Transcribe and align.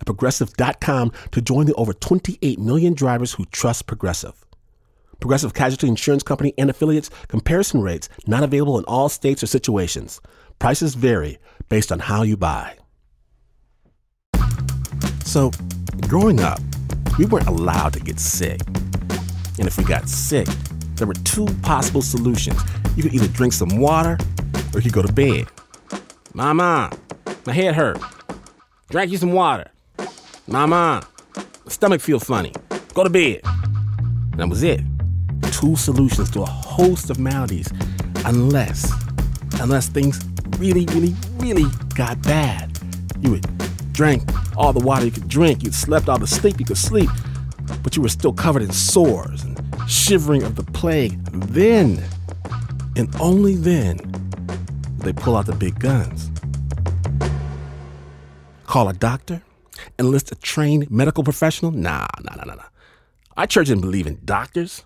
at 0.00 0.06
progressive.com 0.06 1.12
to 1.32 1.40
join 1.40 1.66
the 1.66 1.74
over 1.74 1.92
28 1.92 2.58
million 2.58 2.94
drivers 2.94 3.32
who 3.34 3.44
trust 3.46 3.86
Progressive. 3.86 4.44
Progressive 5.20 5.52
Casualty 5.52 5.88
Insurance 5.88 6.22
Company 6.22 6.54
and 6.58 6.70
affiliates 6.70 7.10
comparison 7.26 7.82
rates 7.82 8.08
not 8.26 8.42
available 8.42 8.78
in 8.78 8.84
all 8.84 9.08
states 9.08 9.42
or 9.42 9.46
situations. 9.46 10.20
Prices 10.58 10.94
vary 10.94 11.38
based 11.68 11.90
on 11.90 11.98
how 11.98 12.22
you 12.22 12.36
buy. 12.36 12.76
So, 15.24 15.50
growing 16.06 16.40
up, 16.40 16.60
we 17.18 17.26
weren't 17.26 17.48
allowed 17.48 17.92
to 17.94 18.00
get 18.00 18.20
sick. 18.20 18.60
And 19.58 19.66
if 19.66 19.76
we 19.76 19.84
got 19.84 20.08
sick, 20.08 20.46
there 20.94 21.06
were 21.06 21.14
two 21.14 21.46
possible 21.62 22.02
solutions. 22.02 22.60
You 22.96 23.02
could 23.02 23.14
either 23.14 23.28
drink 23.28 23.52
some 23.52 23.78
water 23.78 24.18
or 24.72 24.80
you 24.80 24.90
could 24.90 24.92
go 24.92 25.02
to 25.02 25.12
bed. 25.12 25.46
Mama, 26.32 26.90
my 27.44 27.52
head 27.52 27.74
hurt. 27.74 27.98
Drink 28.90 29.10
you 29.10 29.18
some 29.18 29.32
water. 29.32 29.70
Mama, 30.48 31.02
stomach 31.66 32.00
feel 32.00 32.18
funny. 32.18 32.54
Go 32.94 33.04
to 33.04 33.10
bed. 33.10 33.42
And 33.44 34.40
that 34.40 34.48
was 34.48 34.62
it. 34.62 34.80
Two 35.52 35.76
solutions 35.76 36.30
to 36.30 36.40
a 36.40 36.46
host 36.46 37.10
of 37.10 37.18
maladies, 37.18 37.70
unless, 38.24 38.90
unless 39.60 39.88
things 39.88 40.18
really, 40.56 40.86
really, 40.86 41.14
really 41.36 41.66
got 41.94 42.22
bad. 42.22 42.78
You 43.20 43.32
would 43.32 43.92
drink 43.92 44.22
all 44.56 44.72
the 44.72 44.80
water 44.80 45.04
you 45.04 45.10
could 45.10 45.28
drink. 45.28 45.62
You'd 45.62 45.74
slept 45.74 46.08
all 46.08 46.18
the 46.18 46.26
sleep 46.26 46.58
you 46.58 46.64
could 46.64 46.78
sleep, 46.78 47.10
but 47.82 47.94
you 47.94 48.00
were 48.00 48.08
still 48.08 48.32
covered 48.32 48.62
in 48.62 48.72
sores 48.72 49.44
and 49.44 49.60
shivering 49.86 50.44
of 50.44 50.56
the 50.56 50.64
plague. 50.64 51.22
Then, 51.26 52.02
and 52.96 53.14
only 53.20 53.54
then, 53.54 53.98
they 54.96 55.12
pull 55.12 55.36
out 55.36 55.44
the 55.44 55.54
big 55.54 55.78
guns. 55.78 56.30
Call 58.64 58.88
a 58.88 58.94
doctor? 58.94 59.42
Enlist 59.98 60.32
a 60.32 60.36
trained 60.36 60.90
medical 60.90 61.24
professional? 61.24 61.70
Nah, 61.70 62.06
nah, 62.22 62.34
nah, 62.36 62.44
nah, 62.44 62.54
nah. 62.54 62.62
Our 63.36 63.46
church 63.46 63.68
didn't 63.68 63.82
believe 63.82 64.06
in 64.06 64.20
doctors. 64.24 64.84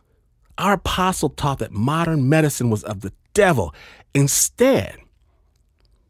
Our 0.58 0.74
apostle 0.74 1.30
taught 1.30 1.58
that 1.58 1.72
modern 1.72 2.28
medicine 2.28 2.70
was 2.70 2.84
of 2.84 3.00
the 3.00 3.12
devil. 3.34 3.74
Instead, 4.14 4.98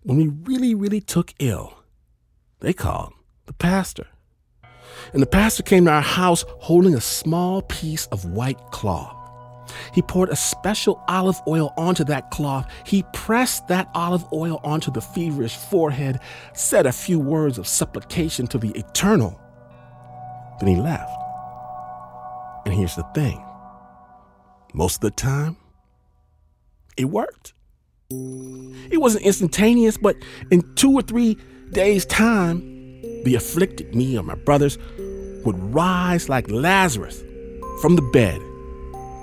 when 0.03 0.17
we 0.17 0.27
really, 0.27 0.75
really 0.75 1.01
took 1.01 1.33
ill, 1.39 1.79
they 2.61 2.73
called 2.73 3.13
the 3.47 3.53
pastor. 3.53 4.07
And 5.13 5.23
the 5.23 5.27
pastor 5.27 5.63
came 5.63 5.85
to 5.85 5.91
our 5.93 6.01
house 6.01 6.45
holding 6.49 6.95
a 6.95 7.01
small 7.01 7.63
piece 7.63 8.07
of 8.07 8.25
white 8.25 8.59
cloth. 8.71 9.22
He 9.93 10.03
poured 10.03 10.31
a 10.31 10.37
special 10.37 11.03
olive 11.09 11.41
oil 11.47 11.73
onto 11.77 12.05
that 12.05 12.31
cloth. 12.31 12.71
He 12.85 13.05
pressed 13.13 13.69
that 13.69 13.89
olive 13.95 14.25
oil 14.33 14.61
onto 14.65 14.91
the 14.91 15.01
feverish 15.01 15.57
forehead, 15.57 16.21
said 16.55 16.87
a 16.87 16.93
few 16.93 17.19
words 17.19 17.59
of 17.59 17.67
supplication 17.67 18.47
to 18.49 18.59
the 18.59 18.71
eternal. 18.71 19.39
Then 20.61 20.69
he 20.69 20.77
left. 20.77 21.11
And 22.65 22.75
here's 22.75 22.97
the 22.97 23.07
thing 23.15 23.45
most 24.75 24.97
of 24.97 25.01
the 25.03 25.11
time, 25.11 25.57
it 26.97 27.07
worked. 27.07 27.53
It 28.11 29.01
wasn't 29.01 29.25
instantaneous, 29.25 29.97
but 29.97 30.17
in 30.51 30.75
two 30.75 30.93
or 30.93 31.03
three 31.03 31.39
days' 31.71 32.05
time, 32.07 32.61
the 33.25 33.35
afflicted, 33.35 33.95
me 33.95 34.19
or 34.19 34.23
my 34.23 34.35
brothers, 34.35 34.79
would 35.45 35.59
rise 35.75 36.29
like 36.29 36.51
Lazarus 36.51 37.23
from 37.81 37.97
the 37.97 38.03
bed, 38.13 38.41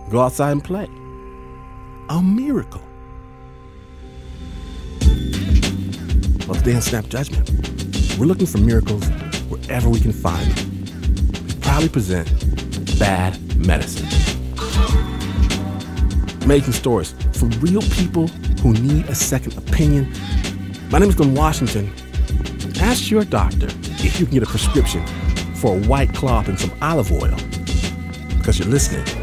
go 0.09 0.21
outside 0.21 0.51
and 0.51 0.63
play. 0.63 0.87
A 2.09 2.21
miracle. 2.21 2.81
Well, 6.47 6.57
today 6.57 6.75
on 6.75 6.81
Snap 6.81 7.07
Judgment, 7.07 7.47
we're 8.17 8.25
looking 8.25 8.47
for 8.47 8.57
miracles 8.57 9.07
wherever 9.49 9.87
we 9.87 9.99
can 9.99 10.11
find 10.11 10.49
them. 10.51 11.45
We 11.45 11.53
proudly 11.61 11.89
present 11.89 12.27
Bad 12.97 13.39
Medicine. 13.55 14.07
Making 16.47 16.73
stories 16.73 17.13
for 17.33 17.45
real 17.59 17.81
people 17.81 18.27
who 18.61 18.73
need 18.73 19.05
a 19.05 19.15
second 19.15 19.55
opinion. 19.57 20.11
My 20.89 20.97
name 20.97 21.09
is 21.09 21.15
Glynn 21.15 21.35
Washington. 21.35 21.93
Ask 22.81 23.11
your 23.11 23.23
doctor 23.25 23.67
if 23.67 24.19
you 24.19 24.25
can 24.25 24.33
get 24.33 24.43
a 24.43 24.47
prescription 24.47 25.05
for 25.55 25.75
a 25.75 25.79
white 25.81 26.13
cloth 26.15 26.47
and 26.47 26.59
some 26.59 26.71
olive 26.81 27.11
oil 27.11 27.35
because 28.39 28.57
you're 28.57 28.67
listening. 28.67 29.18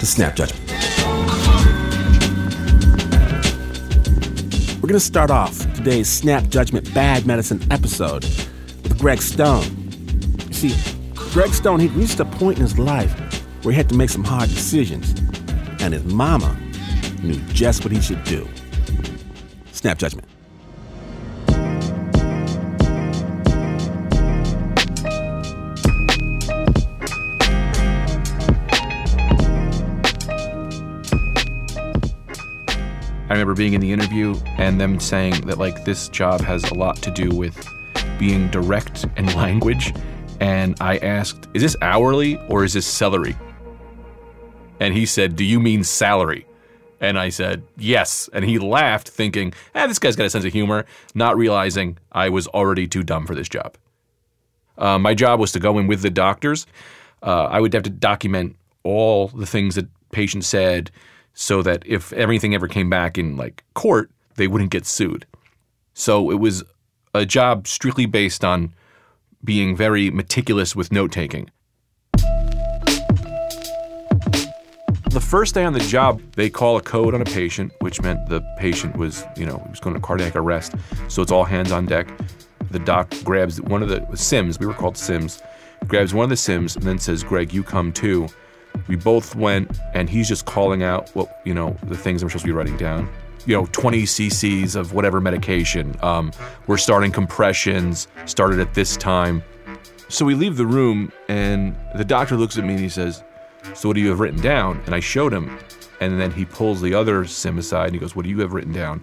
To 0.00 0.04
Snap 0.04 0.34
Judgment. 0.34 0.68
We're 4.74 4.88
going 4.88 4.94
to 4.94 5.00
start 5.00 5.30
off 5.30 5.56
today's 5.74 6.08
Snap 6.08 6.48
Judgment 6.48 6.92
Bad 6.92 7.24
Medicine 7.24 7.64
episode 7.70 8.24
with 8.82 8.98
Greg 8.98 9.22
Stone. 9.22 9.62
You 10.48 10.54
see, 10.54 10.74
Greg 11.14 11.54
Stone, 11.54 11.78
he 11.78 11.86
reached 11.86 12.18
a 12.18 12.24
point 12.24 12.58
in 12.58 12.64
his 12.64 12.80
life 12.80 13.12
where 13.64 13.70
he 13.70 13.76
had 13.76 13.88
to 13.90 13.94
make 13.94 14.10
some 14.10 14.24
hard 14.24 14.48
decisions, 14.48 15.14
and 15.80 15.94
his 15.94 16.02
mama 16.02 16.58
knew 17.22 17.38
just 17.52 17.84
what 17.84 17.92
he 17.92 18.00
should 18.00 18.24
do. 18.24 18.48
Snap 19.70 19.98
Judgment. 19.98 20.26
Remember 33.36 33.54
being 33.54 33.74
in 33.74 33.82
the 33.82 33.92
interview 33.92 34.34
and 34.56 34.80
them 34.80 34.98
saying 34.98 35.42
that 35.42 35.58
like 35.58 35.84
this 35.84 36.08
job 36.08 36.40
has 36.40 36.64
a 36.70 36.74
lot 36.74 36.96
to 37.02 37.10
do 37.10 37.28
with 37.28 37.68
being 38.18 38.48
direct 38.48 39.04
in 39.18 39.26
language. 39.36 39.92
And 40.40 40.74
I 40.80 40.96
asked, 40.98 41.46
is 41.52 41.60
this 41.60 41.76
hourly 41.82 42.38
or 42.48 42.64
is 42.64 42.72
this 42.72 42.86
celery? 42.86 43.36
And 44.80 44.94
he 44.94 45.04
said, 45.04 45.36
do 45.36 45.44
you 45.44 45.60
mean 45.60 45.84
salary? 45.84 46.46
And 46.98 47.18
I 47.18 47.28
said, 47.28 47.62
yes. 47.76 48.30
And 48.32 48.42
he 48.42 48.58
laughed, 48.58 49.10
thinking, 49.10 49.52
ah, 49.74 49.86
this 49.86 49.98
guy's 49.98 50.16
got 50.16 50.24
a 50.24 50.30
sense 50.30 50.46
of 50.46 50.52
humor, 50.52 50.86
not 51.14 51.36
realizing 51.36 51.98
I 52.12 52.30
was 52.30 52.46
already 52.48 52.86
too 52.86 53.02
dumb 53.02 53.26
for 53.26 53.34
this 53.34 53.50
job. 53.50 53.76
Uh, 54.78 54.98
my 54.98 55.12
job 55.12 55.40
was 55.40 55.52
to 55.52 55.60
go 55.60 55.78
in 55.78 55.86
with 55.86 56.00
the 56.00 56.10
doctors. 56.10 56.66
Uh, 57.22 57.44
I 57.44 57.60
would 57.60 57.74
have 57.74 57.82
to 57.82 57.90
document 57.90 58.56
all 58.82 59.28
the 59.28 59.46
things 59.46 59.74
that 59.74 59.88
patients 60.10 60.46
said 60.46 60.90
so 61.36 61.62
that 61.62 61.82
if 61.86 62.12
everything 62.14 62.54
ever 62.54 62.66
came 62.66 62.90
back 62.90 63.16
in 63.18 63.36
like 63.36 63.62
court, 63.74 64.10
they 64.36 64.48
wouldn't 64.48 64.70
get 64.70 64.86
sued. 64.86 65.26
So 65.92 66.30
it 66.30 66.40
was 66.40 66.64
a 67.14 67.26
job 67.26 67.68
strictly 67.68 68.06
based 68.06 68.44
on 68.44 68.74
being 69.44 69.76
very 69.76 70.10
meticulous 70.10 70.74
with 70.74 70.90
note 70.90 71.12
taking. 71.12 71.50
The 75.10 75.20
first 75.20 75.54
day 75.54 75.64
on 75.64 75.74
the 75.74 75.80
job, 75.80 76.20
they 76.32 76.50
call 76.50 76.78
a 76.78 76.82
code 76.82 77.14
on 77.14 77.20
a 77.20 77.26
patient, 77.26 77.72
which 77.80 78.00
meant 78.00 78.28
the 78.28 78.40
patient 78.58 78.96
was, 78.96 79.24
you 79.36 79.46
know, 79.46 79.64
was 79.70 79.78
going 79.78 79.94
to 79.94 80.00
cardiac 80.00 80.36
arrest. 80.36 80.74
So 81.08 81.22
it's 81.22 81.32
all 81.32 81.44
hands 81.44 81.70
on 81.70 81.84
deck. 81.86 82.08
The 82.70 82.78
doc 82.78 83.12
grabs 83.24 83.60
one 83.60 83.82
of 83.82 83.88
the 83.90 84.04
Sims, 84.16 84.58
we 84.58 84.66
were 84.66 84.74
called 84.74 84.96
Sims, 84.96 85.42
grabs 85.86 86.14
one 86.14 86.24
of 86.24 86.30
the 86.30 86.36
Sims 86.36 86.76
and 86.76 86.84
then 86.84 86.98
says, 86.98 87.22
Greg, 87.22 87.52
you 87.52 87.62
come 87.62 87.92
too. 87.92 88.28
We 88.88 88.96
both 88.96 89.34
went, 89.34 89.78
and 89.94 90.08
he's 90.08 90.28
just 90.28 90.46
calling 90.46 90.82
out 90.82 91.10
what, 91.10 91.40
you 91.44 91.54
know, 91.54 91.76
the 91.84 91.96
things 91.96 92.22
I'm 92.22 92.28
supposed 92.28 92.44
to 92.44 92.48
be 92.48 92.52
writing 92.52 92.76
down. 92.76 93.08
You 93.46 93.56
know, 93.56 93.66
20 93.72 94.02
cc's 94.02 94.74
of 94.74 94.92
whatever 94.92 95.20
medication. 95.20 95.96
Um, 96.02 96.32
we're 96.66 96.78
starting 96.78 97.12
compressions, 97.12 98.08
started 98.24 98.58
at 98.58 98.74
this 98.74 98.96
time. 98.96 99.42
So 100.08 100.24
we 100.24 100.34
leave 100.34 100.56
the 100.56 100.66
room, 100.66 101.12
and 101.28 101.76
the 101.94 102.04
doctor 102.04 102.36
looks 102.36 102.58
at 102.58 102.64
me 102.64 102.74
and 102.74 102.82
he 102.82 102.88
says, 102.88 103.22
So 103.74 103.88
what 103.88 103.94
do 103.94 104.00
you 104.00 104.08
have 104.08 104.20
written 104.20 104.40
down? 104.40 104.82
And 104.86 104.94
I 104.94 105.00
showed 105.00 105.32
him. 105.32 105.58
And 106.00 106.20
then 106.20 106.30
he 106.30 106.44
pulls 106.44 106.82
the 106.82 106.94
other 106.94 107.24
sim 107.24 107.58
aside 107.58 107.86
and 107.86 107.94
he 107.94 107.98
goes, 107.98 108.14
What 108.14 108.24
do 108.24 108.30
you 108.30 108.40
have 108.40 108.52
written 108.52 108.72
down? 108.72 109.00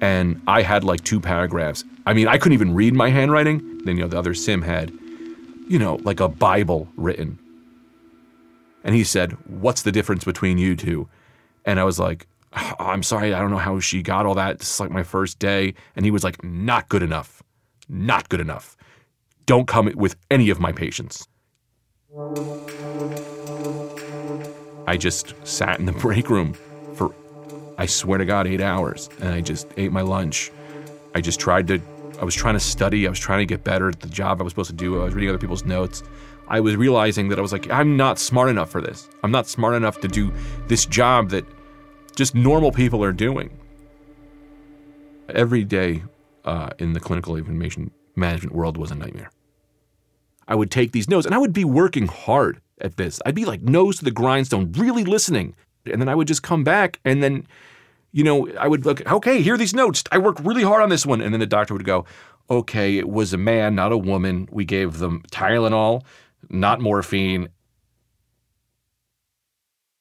And 0.00 0.40
I 0.46 0.62
had 0.62 0.84
like 0.84 1.02
two 1.04 1.20
paragraphs. 1.20 1.84
I 2.06 2.12
mean, 2.12 2.28
I 2.28 2.36
couldn't 2.36 2.54
even 2.54 2.74
read 2.74 2.94
my 2.94 3.08
handwriting. 3.10 3.80
Then, 3.84 3.96
you 3.96 4.02
know, 4.02 4.08
the 4.08 4.18
other 4.18 4.34
sim 4.34 4.62
had, 4.62 4.92
you 5.68 5.78
know, 5.78 5.96
like 6.02 6.20
a 6.20 6.28
Bible 6.28 6.88
written. 6.96 7.38
And 8.84 8.94
he 8.94 9.04
said, 9.04 9.32
What's 9.46 9.82
the 9.82 9.92
difference 9.92 10.24
between 10.24 10.58
you 10.58 10.76
two? 10.76 11.08
And 11.64 11.78
I 11.78 11.84
was 11.84 11.98
like, 11.98 12.26
"Oh, 12.54 12.74
I'm 12.78 13.02
sorry, 13.02 13.32
I 13.32 13.40
don't 13.40 13.50
know 13.50 13.56
how 13.58 13.78
she 13.80 14.02
got 14.02 14.26
all 14.26 14.34
that. 14.34 14.58
This 14.58 14.74
is 14.74 14.80
like 14.80 14.90
my 14.90 15.02
first 15.02 15.38
day. 15.38 15.74
And 15.96 16.04
he 16.04 16.10
was 16.10 16.24
like, 16.24 16.42
Not 16.42 16.88
good 16.88 17.02
enough. 17.02 17.42
Not 17.88 18.28
good 18.28 18.40
enough. 18.40 18.76
Don't 19.46 19.66
come 19.66 19.90
with 19.94 20.16
any 20.30 20.50
of 20.50 20.60
my 20.60 20.72
patients. 20.72 21.26
I 24.86 24.96
just 24.96 25.34
sat 25.46 25.78
in 25.78 25.86
the 25.86 25.92
break 26.04 26.28
room 26.28 26.54
for, 26.94 27.14
I 27.78 27.86
swear 27.86 28.18
to 28.18 28.24
God, 28.24 28.46
eight 28.46 28.60
hours. 28.60 29.08
And 29.20 29.30
I 29.30 29.40
just 29.40 29.66
ate 29.76 29.92
my 29.92 30.02
lunch. 30.02 30.50
I 31.14 31.20
just 31.20 31.40
tried 31.40 31.68
to, 31.68 31.80
I 32.20 32.24
was 32.24 32.34
trying 32.34 32.54
to 32.54 32.60
study. 32.60 33.06
I 33.06 33.10
was 33.10 33.18
trying 33.18 33.40
to 33.40 33.46
get 33.46 33.64
better 33.64 33.88
at 33.88 34.00
the 34.00 34.08
job 34.08 34.40
I 34.40 34.44
was 34.44 34.52
supposed 34.52 34.70
to 34.70 34.76
do. 34.76 35.00
I 35.00 35.04
was 35.04 35.14
reading 35.14 35.30
other 35.30 35.38
people's 35.38 35.64
notes. 35.64 36.02
I 36.48 36.60
was 36.60 36.76
realizing 36.76 37.28
that 37.28 37.38
I 37.38 37.42
was 37.42 37.52
like, 37.52 37.70
I'm 37.70 37.96
not 37.96 38.18
smart 38.18 38.50
enough 38.50 38.70
for 38.70 38.80
this. 38.80 39.08
I'm 39.22 39.30
not 39.30 39.46
smart 39.46 39.74
enough 39.74 40.00
to 40.00 40.08
do 40.08 40.32
this 40.68 40.86
job 40.86 41.30
that 41.30 41.46
just 42.14 42.34
normal 42.34 42.72
people 42.72 43.02
are 43.02 43.12
doing. 43.12 43.58
Every 45.28 45.64
day 45.64 46.02
uh, 46.44 46.70
in 46.78 46.92
the 46.92 47.00
clinical 47.00 47.36
information 47.36 47.90
management 48.16 48.54
world 48.54 48.76
was 48.76 48.90
a 48.90 48.94
nightmare. 48.94 49.30
I 50.48 50.54
would 50.54 50.70
take 50.70 50.92
these 50.92 51.08
notes 51.08 51.24
and 51.24 51.34
I 51.34 51.38
would 51.38 51.52
be 51.52 51.64
working 51.64 52.06
hard 52.06 52.60
at 52.80 52.96
this. 52.96 53.20
I'd 53.24 53.34
be 53.34 53.44
like 53.44 53.62
nose 53.62 53.98
to 53.98 54.04
the 54.04 54.10
grindstone, 54.10 54.72
really 54.72 55.04
listening. 55.04 55.54
And 55.86 56.00
then 56.00 56.08
I 56.08 56.14
would 56.14 56.28
just 56.28 56.42
come 56.42 56.64
back 56.64 57.00
and 57.04 57.22
then, 57.22 57.46
you 58.12 58.24
know, 58.24 58.48
I 58.58 58.68
would 58.68 58.84
look, 58.84 59.10
okay, 59.10 59.40
here 59.40 59.54
are 59.54 59.58
these 59.58 59.74
notes. 59.74 60.04
I 60.12 60.18
worked 60.18 60.40
really 60.40 60.62
hard 60.62 60.82
on 60.82 60.90
this 60.90 61.06
one. 61.06 61.20
And 61.20 61.32
then 61.32 61.40
the 61.40 61.46
doctor 61.46 61.74
would 61.74 61.84
go, 61.84 62.04
okay, 62.50 62.98
it 62.98 63.08
was 63.08 63.32
a 63.32 63.38
man, 63.38 63.74
not 63.74 63.92
a 63.92 63.96
woman. 63.96 64.48
We 64.52 64.64
gave 64.64 64.98
them 64.98 65.22
Tylenol, 65.30 66.02
not 66.50 66.80
morphine. 66.80 67.48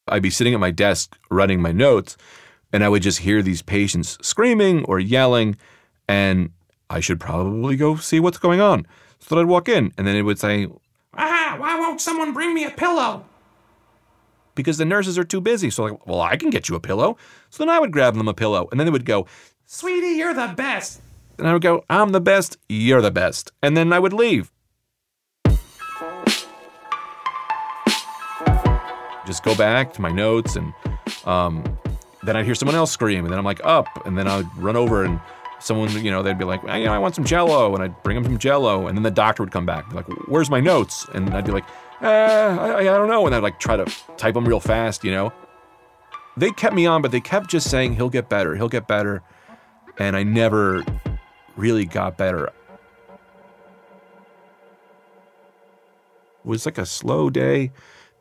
I'd 0.07 0.21
be 0.21 0.29
sitting 0.29 0.53
at 0.53 0.59
my 0.59 0.71
desk 0.71 1.17
writing 1.29 1.61
my 1.61 1.71
notes, 1.71 2.17
and 2.73 2.83
I 2.83 2.89
would 2.89 3.03
just 3.03 3.19
hear 3.19 3.41
these 3.41 3.61
patients 3.61 4.17
screaming 4.21 4.83
or 4.85 4.99
yelling, 4.99 5.57
and 6.07 6.51
I 6.89 6.99
should 6.99 7.19
probably 7.19 7.75
go 7.75 7.95
see 7.95 8.19
what's 8.19 8.38
going 8.38 8.59
on. 8.59 8.85
So 9.19 9.39
I'd 9.39 9.45
walk 9.45 9.69
in, 9.69 9.93
and 9.97 10.05
then 10.05 10.15
it 10.15 10.23
would 10.23 10.39
say, 10.39 10.67
Ah, 11.13 11.55
why 11.57 11.79
won't 11.79 12.01
someone 12.01 12.33
bring 12.33 12.53
me 12.53 12.65
a 12.65 12.71
pillow? 12.71 13.25
Because 14.55 14.77
the 14.77 14.85
nurses 14.85 15.17
are 15.17 15.23
too 15.23 15.39
busy. 15.39 15.69
So, 15.69 15.83
like, 15.83 16.05
well, 16.05 16.21
I 16.21 16.35
can 16.35 16.49
get 16.49 16.67
you 16.67 16.75
a 16.75 16.79
pillow. 16.79 17.17
So 17.49 17.63
then 17.63 17.73
I 17.73 17.79
would 17.79 17.91
grab 17.91 18.15
them 18.15 18.27
a 18.27 18.33
pillow, 18.33 18.67
and 18.71 18.79
then 18.79 18.85
they 18.85 18.91
would 18.91 19.05
go, 19.05 19.27
Sweetie, 19.65 20.17
you're 20.17 20.33
the 20.33 20.53
best. 20.55 21.01
And 21.37 21.47
I 21.47 21.53
would 21.53 21.61
go, 21.61 21.85
I'm 21.89 22.11
the 22.11 22.21
best, 22.21 22.57
you're 22.67 23.01
the 23.01 23.11
best. 23.11 23.51
And 23.63 23.77
then 23.77 23.94
I 23.94 23.99
would 23.99 24.13
leave. 24.13 24.51
Just 29.31 29.44
go 29.44 29.56
back 29.56 29.94
to 29.94 30.01
my 30.01 30.12
notes, 30.12 30.57
and 30.57 30.74
um, 31.24 31.63
then 32.22 32.36
I'd 32.36 32.44
hear 32.44 32.54
someone 32.54 32.75
else 32.75 32.92
scream, 32.92 33.24
and 33.24 33.31
then 33.31 33.39
I'm 33.39 33.45
like, 33.45 33.62
up, 33.63 33.88
and 34.06 34.18
then 34.18 34.28
I'd 34.28 34.45
run 34.57 34.75
over 34.75 35.06
and 35.06 35.22
someone, 35.60 35.89
you 36.04 36.12
know, 36.12 36.22
they'd 36.22 36.38
be 36.38 36.44
like, 36.44 36.62
you 36.63 36.83
know, 36.83 36.94
I 36.94 36.98
want 36.98 37.16
some 37.16 37.24
jello, 37.24 37.74
and 37.74 37.81
I'd 37.81 38.04
bring 38.04 38.16
them 38.16 38.25
some 38.25 38.38
jello, 38.38 38.88
and 38.88 38.98
then 38.98 39.04
the 39.04 39.10
doctor 39.10 39.42
would 39.42 39.54
come 39.54 39.66
back, 39.66 39.89
be 39.89 39.95
like, 39.95 40.07
where's 40.28 40.50
my 40.50 40.60
notes? 40.60 41.07
And 41.13 41.33
I'd 41.33 41.45
be 41.45 41.54
like, 41.54 41.63
uh, 42.01 42.07
I, 42.07 42.80
I 42.80 42.83
don't 42.83 43.07
know, 43.07 43.25
and 43.25 43.33
I'd 43.33 43.42
like 43.42 43.57
try 43.57 43.78
to 43.78 43.86
type 44.18 44.33
them 44.33 44.45
real 44.45 44.60
fast, 44.60 45.06
you 45.06 45.12
know. 45.12 45.31
They 46.36 46.51
kept 46.51 46.75
me 46.75 46.86
on, 46.86 47.01
but 47.01 47.12
they 47.12 47.22
kept 47.22 47.50
just 47.50 47.69
saying 47.69 47.95
he'll 47.95 48.10
get 48.10 48.28
better, 48.28 48.57
he'll 48.57 48.68
get 48.68 48.86
better, 48.86 49.24
and 49.98 50.18
I 50.18 50.24
never 50.24 50.83
really 51.56 51.86
got 51.86 52.18
better. 52.18 52.48
It 52.48 52.54
was 56.44 56.66
like 56.66 56.78
a 56.78 56.86
slow 56.86 57.30
day, 57.30 57.72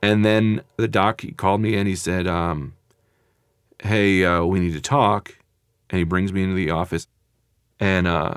and 0.03 0.25
then 0.25 0.63
the 0.77 0.89
doc 0.89 1.23
called 1.37 1.61
me 1.61 1.77
and 1.77 1.89
he 1.89 1.97
said, 1.97 2.27
um, 2.27 2.75
"Hey, 3.83 4.25
uh, 4.25 4.45
we 4.45 4.61
need 4.61 4.73
to 4.73 4.81
talk," 4.81 5.37
and 5.89 5.99
he 5.99 6.05
brings 6.05 6.33
me 6.33 6.43
into 6.43 6.55
the 6.55 6.71
office 6.71 7.07
and 7.81 8.07
uh, 8.07 8.35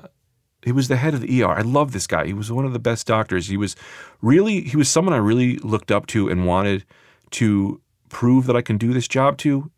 he 0.63 0.71
was 0.71 0.87
the 0.87 0.95
head 0.95 1.13
of 1.13 1.21
the 1.21 1.43
ER. 1.43 1.51
I 1.51 1.61
love 1.61 1.91
this 1.91 2.07
guy. 2.07 2.25
He 2.25 2.33
was 2.33 2.51
one 2.51 2.65
of 2.65 2.73
the 2.73 2.79
best 2.79 3.05
doctors. 3.05 3.47
He 3.47 3.57
was 3.57 3.75
really 4.21 4.61
he 4.61 4.77
was 4.77 4.89
someone 4.89 5.13
I 5.13 5.17
really 5.17 5.57
looked 5.57 5.91
up 5.91 6.07
to 6.07 6.29
and 6.29 6.47
wanted 6.47 6.85
to 7.31 7.81
prove 8.09 8.45
that 8.45 8.55
I 8.55 8.61
can 8.61 8.77
do 8.77 8.93
this 8.93 9.07
job 9.07 9.37
to. 9.39 9.69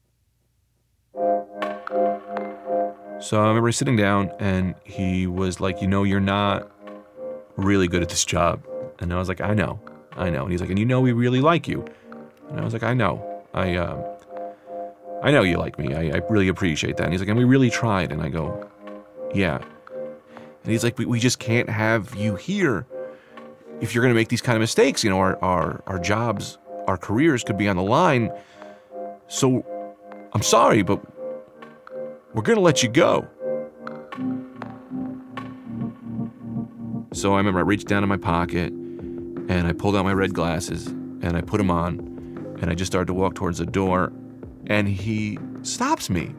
So 3.20 3.42
I 3.42 3.48
remember 3.48 3.72
sitting 3.72 3.96
down 3.96 4.32
and 4.40 4.76
he 4.84 5.26
was 5.26 5.60
like, 5.60 5.82
"You 5.82 5.88
know, 5.88 6.04
you're 6.04 6.20
not 6.20 6.72
really 7.58 7.88
good 7.88 8.04
at 8.04 8.10
this 8.10 8.24
job." 8.24 8.64
And 9.00 9.12
I 9.12 9.18
was 9.18 9.28
like, 9.28 9.42
"I 9.42 9.54
know, 9.56 9.80
I 10.16 10.30
know." 10.30 10.44
And 10.44 10.52
he's 10.52 10.62
like, 10.62 10.70
"And 10.70 10.80
you 10.80 10.86
know, 10.86 11.02
we 11.02 11.12
really 11.12 11.42
like 11.42 11.68
you." 11.68 11.86
And 12.50 12.60
I 12.60 12.64
was 12.64 12.74
like, 12.74 12.84
"I 12.84 12.94
know, 12.94 13.44
I, 13.54 13.76
um, 13.76 14.04
I 15.24 15.32
know 15.32 15.44
you 15.44 15.58
like 15.58 15.80
me. 15.80 15.94
I, 15.94 16.18
I 16.18 16.22
really 16.30 16.48
appreciate 16.48 16.98
that." 16.98 17.04
And 17.04 17.14
he's 17.14 17.22
like, 17.22 17.30
"And 17.30 17.38
we 17.38 17.46
really 17.46 17.70
tried." 17.70 18.12
And 18.12 18.22
I 18.22 18.30
go, 18.30 18.70
yeah. 19.36 19.58
And 19.58 20.72
he's 20.72 20.84
like, 20.84 20.98
we, 20.98 21.06
we 21.06 21.20
just 21.20 21.40
can't 21.40 21.70
have 21.70 22.16
you 22.16 22.36
here 22.36 22.88
if 23.82 23.94
you're 23.94 24.02
going 24.02 24.14
to 24.14 24.20
make 24.20 24.30
these 24.30 24.42
kind 24.42 24.56
of 24.56 24.62
mistakes. 24.62 25.04
You 25.04 25.10
know, 25.10 25.20
our, 25.20 25.38
our, 25.44 25.84
our 25.86 26.00
jobs, 26.00 26.58
our 26.88 26.98
careers 26.98 27.44
could 27.44 27.58
be 27.58 27.68
on 27.68 27.76
the 27.76 27.84
line. 27.84 28.32
So 29.28 29.66
I'm 30.34 30.42
sorry, 30.42 30.82
but 30.82 31.04
we're 32.34 32.42
going 32.42 32.58
to 32.58 32.62
let 32.62 32.82
you 32.82 32.90
go. 32.90 33.28
So 37.14 37.34
I 37.34 37.38
remember 37.38 37.60
I 37.60 37.64
reached 37.64 37.88
down 37.88 38.04
in 38.04 38.10
my 38.10 38.18
pocket 38.18 38.74
and 39.48 39.68
I 39.68 39.74
pulled 39.74 39.96
out 39.96 40.06
my 40.06 40.14
red 40.14 40.34
glasses 40.34 40.88
and 40.88 41.36
I 41.36 41.42
put 41.42 41.58
them 41.58 41.72
on 41.72 42.00
and 42.62 42.70
I 42.70 42.76
just 42.76 42.92
started 42.92 43.08
to 43.08 43.14
walk 43.14 43.36
towards 43.36 43.58
the 43.58 43.66
door 43.66 44.12
and 44.68 44.88
he 44.88 45.38
stops 45.62 46.10
me. 46.10 46.34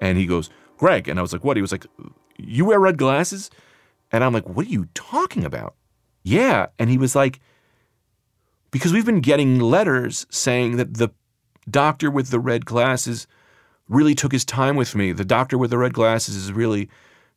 And 0.00 0.18
he 0.18 0.26
goes, 0.26 0.50
Greg. 0.76 1.08
And 1.08 1.18
I 1.18 1.22
was 1.22 1.32
like, 1.32 1.44
what? 1.44 1.56
He 1.56 1.62
was 1.62 1.72
like, 1.72 1.86
you 2.36 2.64
wear 2.64 2.78
red 2.78 2.98
glasses? 2.98 3.50
And 4.12 4.22
I'm 4.22 4.32
like, 4.32 4.48
what 4.48 4.66
are 4.66 4.70
you 4.70 4.88
talking 4.94 5.44
about? 5.44 5.74
Yeah. 6.22 6.66
And 6.78 6.90
he 6.90 6.98
was 6.98 7.14
like, 7.14 7.40
because 8.70 8.92
we've 8.92 9.06
been 9.06 9.20
getting 9.20 9.58
letters 9.58 10.26
saying 10.30 10.76
that 10.76 10.94
the 10.94 11.10
doctor 11.70 12.10
with 12.10 12.28
the 12.28 12.40
red 12.40 12.66
glasses 12.66 13.26
really 13.88 14.14
took 14.14 14.32
his 14.32 14.44
time 14.44 14.76
with 14.76 14.94
me. 14.94 15.12
The 15.12 15.24
doctor 15.24 15.56
with 15.56 15.70
the 15.70 15.78
red 15.78 15.94
glasses 15.94 16.36
is 16.36 16.52
really, 16.52 16.88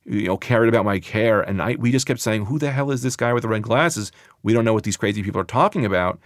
you 0.05 0.27
know, 0.27 0.37
cared 0.37 0.69
about 0.69 0.85
my 0.85 0.99
care. 0.99 1.41
And 1.41 1.61
I, 1.61 1.75
we 1.75 1.91
just 1.91 2.05
kept 2.05 2.19
saying, 2.19 2.45
who 2.45 2.59
the 2.59 2.71
hell 2.71 2.91
is 2.91 3.01
this 3.01 3.15
guy 3.15 3.33
with 3.33 3.43
the 3.43 3.49
red 3.49 3.63
glasses? 3.63 4.11
We 4.43 4.53
don't 4.53 4.65
know 4.65 4.73
what 4.73 4.83
these 4.83 4.97
crazy 4.97 5.23
people 5.23 5.41
are 5.41 5.45
talking 5.45 5.85
about. 5.85 6.19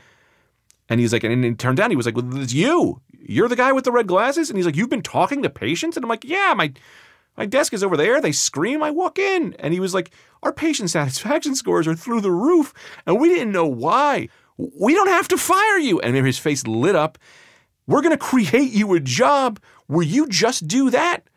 And 0.89 0.99
he's 0.99 1.13
like, 1.13 1.23
and 1.23 1.45
it 1.45 1.57
turned 1.59 1.79
out 1.79 1.89
he 1.89 1.97
was 1.97 2.05
like, 2.05 2.15
well, 2.15 2.41
it's 2.41 2.53
you. 2.53 3.01
You're 3.19 3.47
the 3.47 3.55
guy 3.55 3.71
with 3.71 3.85
the 3.85 3.91
red 3.91 4.07
glasses? 4.07 4.49
And 4.49 4.57
he's 4.57 4.65
like, 4.65 4.75
you've 4.75 4.89
been 4.89 5.01
talking 5.01 5.41
to 5.43 5.49
patients? 5.49 5.95
And 5.95 6.03
I'm 6.03 6.09
like, 6.09 6.25
yeah, 6.25 6.53
my 6.55 6.73
my 7.37 7.45
desk 7.45 7.73
is 7.73 7.83
over 7.83 7.97
there. 7.97 8.21
They 8.21 8.31
scream. 8.31 8.83
I 8.83 8.91
walk 8.91 9.17
in. 9.17 9.55
And 9.59 9.73
he 9.73 9.79
was 9.79 9.93
like, 9.93 10.11
Our 10.41 10.53
patient 10.53 10.89
satisfaction 10.89 11.55
scores 11.55 11.87
are 11.87 11.95
through 11.95 12.21
the 12.21 12.31
roof. 12.31 12.73
And 13.05 13.19
we 13.19 13.29
didn't 13.29 13.51
know 13.51 13.67
why. 13.67 14.29
We 14.57 14.93
don't 14.93 15.07
have 15.07 15.27
to 15.29 15.37
fire 15.37 15.79
you. 15.79 15.99
And 15.99 16.15
his 16.15 16.37
face 16.37 16.67
lit 16.67 16.95
up. 16.95 17.17
We're 17.87 18.01
going 18.01 18.11
to 18.11 18.17
create 18.17 18.71
you 18.71 18.93
a 18.93 18.99
job 18.99 19.59
where 19.87 20.05
you 20.05 20.27
just 20.27 20.67
do 20.67 20.89
that. 20.91 21.27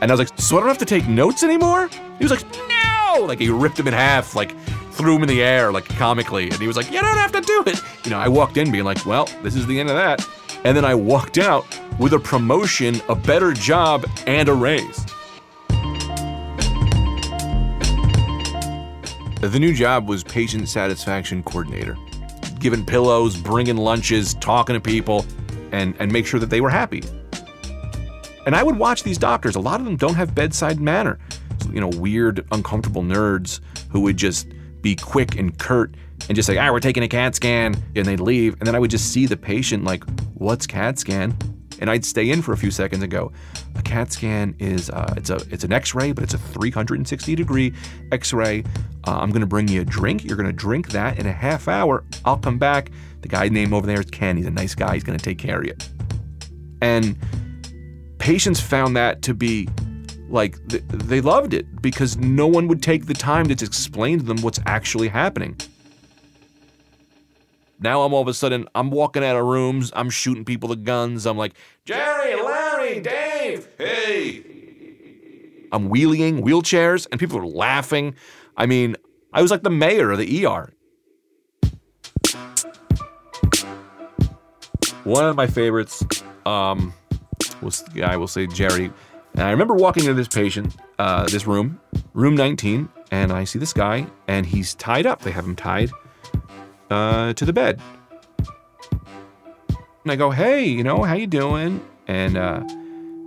And 0.00 0.10
I 0.10 0.14
was 0.14 0.18
like, 0.18 0.38
So 0.38 0.56
I 0.56 0.60
don't 0.60 0.68
have 0.68 0.78
to 0.78 0.84
take 0.84 1.08
notes 1.08 1.42
anymore? 1.42 1.88
He 2.18 2.24
was 2.24 2.30
like, 2.30 2.44
No. 2.68 3.24
Like 3.26 3.40
he 3.40 3.48
ripped 3.48 3.78
him 3.78 3.88
in 3.88 3.94
half, 3.94 4.34
like 4.34 4.56
threw 4.92 5.16
him 5.16 5.22
in 5.22 5.28
the 5.28 5.42
air, 5.42 5.72
like 5.72 5.84
comically. 5.84 6.44
And 6.44 6.54
he 6.54 6.66
was 6.66 6.76
like, 6.76 6.90
You 6.90 7.00
don't 7.00 7.16
have 7.16 7.32
to 7.32 7.40
do 7.40 7.64
it. 7.66 7.80
You 8.04 8.10
know, 8.10 8.18
I 8.18 8.28
walked 8.28 8.56
in 8.56 8.70
being 8.70 8.84
like, 8.84 9.04
Well, 9.06 9.26
this 9.42 9.54
is 9.54 9.66
the 9.66 9.78
end 9.78 9.88
of 9.88 9.96
that. 9.96 10.26
And 10.64 10.76
then 10.76 10.84
I 10.84 10.94
walked 10.94 11.38
out 11.38 11.66
with 11.98 12.12
a 12.12 12.18
promotion, 12.18 13.00
a 13.08 13.14
better 13.14 13.52
job, 13.52 14.04
and 14.26 14.48
a 14.48 14.54
raise. 14.54 15.04
The 19.40 19.58
new 19.60 19.72
job 19.72 20.08
was 20.08 20.24
patient 20.24 20.68
satisfaction 20.68 21.42
coordinator, 21.42 21.96
giving 22.58 22.84
pillows, 22.84 23.36
bringing 23.36 23.76
lunches, 23.76 24.34
talking 24.34 24.74
to 24.74 24.80
people, 24.80 25.24
and, 25.72 25.94
and 26.00 26.10
make 26.10 26.26
sure 26.26 26.40
that 26.40 26.50
they 26.50 26.60
were 26.60 26.70
happy. 26.70 27.02
And 28.46 28.54
I 28.54 28.62
would 28.62 28.78
watch 28.78 29.02
these 29.02 29.18
doctors. 29.18 29.56
A 29.56 29.60
lot 29.60 29.80
of 29.80 29.86
them 29.86 29.96
don't 29.96 30.14
have 30.14 30.34
bedside 30.34 30.80
manner. 30.80 31.18
You 31.70 31.80
know, 31.80 31.88
weird, 31.88 32.46
uncomfortable 32.52 33.02
nerds 33.02 33.60
who 33.90 34.00
would 34.00 34.16
just 34.16 34.46
be 34.82 34.94
quick 34.94 35.36
and 35.36 35.58
curt 35.58 35.96
and 36.28 36.36
just 36.36 36.46
say, 36.46 36.56
ah, 36.56 36.70
we're 36.72 36.80
taking 36.80 37.02
a 37.02 37.08
CAT 37.08 37.34
scan, 37.34 37.74
and 37.94 38.06
they'd 38.06 38.20
leave. 38.20 38.54
And 38.54 38.66
then 38.66 38.74
I 38.74 38.78
would 38.78 38.90
just 38.90 39.12
see 39.12 39.26
the 39.26 39.36
patient 39.36 39.84
like, 39.84 40.04
what's 40.34 40.66
CAT 40.66 40.98
scan? 40.98 41.36
And 41.80 41.90
I'd 41.90 42.04
stay 42.04 42.30
in 42.30 42.40
for 42.40 42.52
a 42.52 42.56
few 42.56 42.70
seconds 42.70 43.02
and 43.02 43.10
go, 43.10 43.32
a 43.74 43.82
CAT 43.82 44.12
scan 44.12 44.54
is 44.58 44.88
uh, 44.90 45.12
it's 45.16 45.28
a 45.28 45.36
it's 45.50 45.64
an 45.64 45.72
X-ray, 45.72 46.12
but 46.12 46.24
it's 46.24 46.32
a 46.32 46.38
360 46.38 47.34
degree 47.34 47.74
X-ray. 48.12 48.64
Uh, 49.06 49.18
I'm 49.18 49.30
gonna 49.30 49.46
bring 49.46 49.68
you 49.68 49.82
a 49.82 49.84
drink. 49.84 50.24
You're 50.24 50.38
gonna 50.38 50.52
drink 50.52 50.88
that 50.90 51.18
in 51.18 51.26
a 51.26 51.32
half 51.32 51.68
hour. 51.68 52.04
I'll 52.24 52.38
come 52.38 52.58
back. 52.58 52.90
The 53.20 53.28
guy 53.28 53.48
name 53.48 53.74
over 53.74 53.86
there 53.86 54.00
is 54.00 54.06
Ken. 54.06 54.36
He's 54.36 54.46
a 54.46 54.50
nice 54.50 54.74
guy. 54.74 54.94
He's 54.94 55.04
gonna 55.04 55.18
take 55.18 55.38
care 55.38 55.58
of 55.58 55.66
you. 55.66 55.74
And 56.80 57.18
patients 58.18 58.60
found 58.60 58.96
that 58.96 59.22
to 59.22 59.34
be 59.34 59.68
like 60.28 60.56
they 60.68 61.20
loved 61.20 61.54
it 61.54 61.80
because 61.80 62.16
no 62.16 62.46
one 62.46 62.68
would 62.68 62.82
take 62.82 63.06
the 63.06 63.14
time 63.14 63.46
to 63.48 63.64
explain 63.64 64.18
to 64.18 64.24
them 64.24 64.40
what's 64.42 64.60
actually 64.66 65.08
happening. 65.08 65.56
Now 67.78 68.02
I'm 68.02 68.14
all 68.14 68.22
of 68.22 68.28
a 68.28 68.34
sudden, 68.34 68.66
I'm 68.74 68.90
walking 68.90 69.22
out 69.22 69.36
of 69.36 69.44
rooms, 69.44 69.92
I'm 69.94 70.08
shooting 70.08 70.44
people 70.44 70.68
with 70.68 70.84
guns. 70.84 71.26
I'm 71.26 71.36
like, 71.36 71.54
Jerry, 71.84 72.34
Larry, 72.34 73.00
Dave, 73.00 73.68
hey. 73.76 74.42
I'm 75.72 75.90
wheeling 75.90 76.42
wheelchairs, 76.42 77.06
and 77.10 77.20
people 77.20 77.38
are 77.38 77.46
laughing. 77.46 78.14
I 78.56 78.66
mean, 78.66 78.96
I 79.32 79.42
was 79.42 79.50
like 79.50 79.62
the 79.62 79.70
mayor 79.70 80.10
of 80.10 80.18
the 80.18 80.46
ER. 80.46 80.72
One 85.04 85.24
of 85.26 85.36
my 85.36 85.46
favorites 85.46 86.02
um, 86.46 86.94
was 87.62 87.82
the 87.82 88.00
guy, 88.00 88.16
we'll 88.16 88.28
say 88.28 88.46
Jerry. 88.46 88.90
And 89.34 89.42
I 89.42 89.50
remember 89.50 89.74
walking 89.74 90.04
into 90.04 90.14
this 90.14 90.28
patient, 90.28 90.76
uh, 90.98 91.26
this 91.26 91.46
room, 91.46 91.78
room 92.14 92.34
19, 92.34 92.88
and 93.10 93.32
I 93.32 93.44
see 93.44 93.58
this 93.58 93.72
guy, 93.72 94.06
and 94.28 94.46
he's 94.46 94.74
tied 94.74 95.06
up. 95.06 95.20
They 95.20 95.30
have 95.30 95.44
him 95.44 95.56
tied 95.56 95.90
uh, 96.90 97.32
to 97.34 97.44
the 97.44 97.52
bed. 97.52 97.80
And 99.68 100.12
I 100.12 100.16
go, 100.16 100.30
hey, 100.30 100.64
you 100.64 100.84
know, 100.84 101.02
how 101.02 101.14
you 101.14 101.26
doing? 101.26 101.84
And 102.06 102.36
uh, 102.36 102.62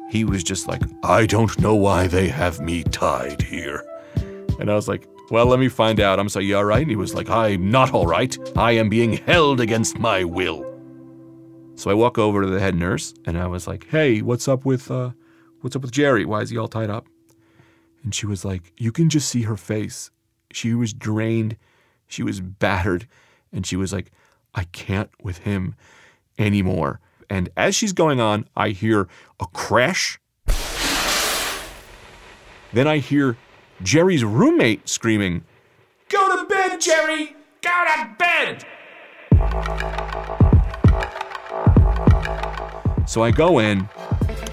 he 0.09 0.23
was 0.23 0.43
just 0.43 0.67
like, 0.67 0.81
I 1.03 1.25
don't 1.25 1.59
know 1.59 1.75
why 1.75 2.07
they 2.07 2.29
have 2.29 2.59
me 2.59 2.83
tied 2.83 3.41
here. 3.41 3.85
And 4.59 4.71
I 4.71 4.75
was 4.75 4.87
like, 4.87 5.07
well, 5.29 5.45
let 5.45 5.59
me 5.59 5.69
find 5.69 5.99
out. 5.99 6.19
I'm 6.19 6.27
sorry, 6.29 6.45
you 6.45 6.57
all 6.57 6.65
right? 6.65 6.81
And 6.81 6.89
he 6.89 6.95
was 6.95 7.13
like, 7.13 7.29
I'm 7.29 7.69
not 7.69 7.93
all 7.93 8.07
right. 8.07 8.35
I 8.57 8.71
am 8.71 8.89
being 8.89 9.13
held 9.13 9.61
against 9.61 9.99
my 9.99 10.23
will. 10.23 10.68
So 11.79 11.89
I 11.89 11.93
walk 11.93 12.17
over 12.17 12.41
to 12.41 12.47
the 12.49 12.59
head 12.59 12.75
nurse 12.75 13.13
and 13.25 13.37
I 13.37 13.47
was 13.47 13.65
like, 13.65 13.87
"Hey, 13.87 14.21
what's 14.21 14.49
up 14.49 14.65
with 14.65 14.91
uh 14.91 15.11
what's 15.61 15.77
up 15.77 15.81
with 15.81 15.93
Jerry? 15.93 16.25
Why 16.25 16.41
is 16.41 16.49
he 16.49 16.57
all 16.57 16.67
tied 16.67 16.89
up?" 16.89 17.07
And 18.03 18.13
she 18.13 18.25
was 18.25 18.43
like, 18.43 18.73
"You 18.77 18.91
can 18.91 19.07
just 19.07 19.29
see 19.29 19.43
her 19.43 19.55
face. 19.55 20.11
She 20.51 20.73
was 20.73 20.91
drained, 20.91 21.55
she 22.05 22.21
was 22.21 22.41
battered, 22.41 23.07
and 23.53 23.65
she 23.65 23.77
was 23.77 23.93
like, 23.93 24.11
I 24.53 24.65
can't 24.65 25.09
with 25.23 25.37
him 25.39 25.75
anymore." 26.37 26.99
And 27.29 27.47
as 27.55 27.75
she's 27.75 27.93
going 27.93 28.19
on, 28.19 28.43
I 28.57 28.71
hear 28.71 29.07
a 29.39 29.45
crash. 29.45 30.19
Then 32.73 32.87
I 32.87 32.97
hear 32.97 33.37
Jerry's 33.81 34.25
roommate 34.25 34.89
screaming, 34.89 35.45
Go 36.09 36.35
to 36.35 36.45
bed, 36.45 36.81
Jerry! 36.81 37.37
Go 37.61 37.85
to 37.87 38.15
bed! 38.19 38.65
So 43.09 43.23
I 43.23 43.31
go 43.31 43.57
in, 43.57 43.89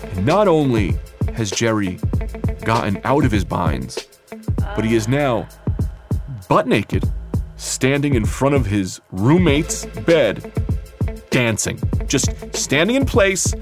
and 0.02 0.24
not 0.24 0.48
only 0.48 0.94
has 1.34 1.50
Jerry 1.50 1.98
gotten 2.64 2.98
out 3.04 3.26
of 3.26 3.30
his 3.30 3.44
binds, 3.44 4.08
but 4.74 4.82
he 4.82 4.94
is 4.94 5.08
now 5.08 5.46
butt 6.48 6.66
naked, 6.66 7.04
standing 7.56 8.14
in 8.14 8.24
front 8.24 8.54
of 8.54 8.64
his 8.64 8.98
roommate's 9.12 9.84
bed, 10.06 10.50
dancing. 11.28 11.78
Just 12.06 12.30
standing 12.56 12.96
in 12.96 13.04
place, 13.04 13.52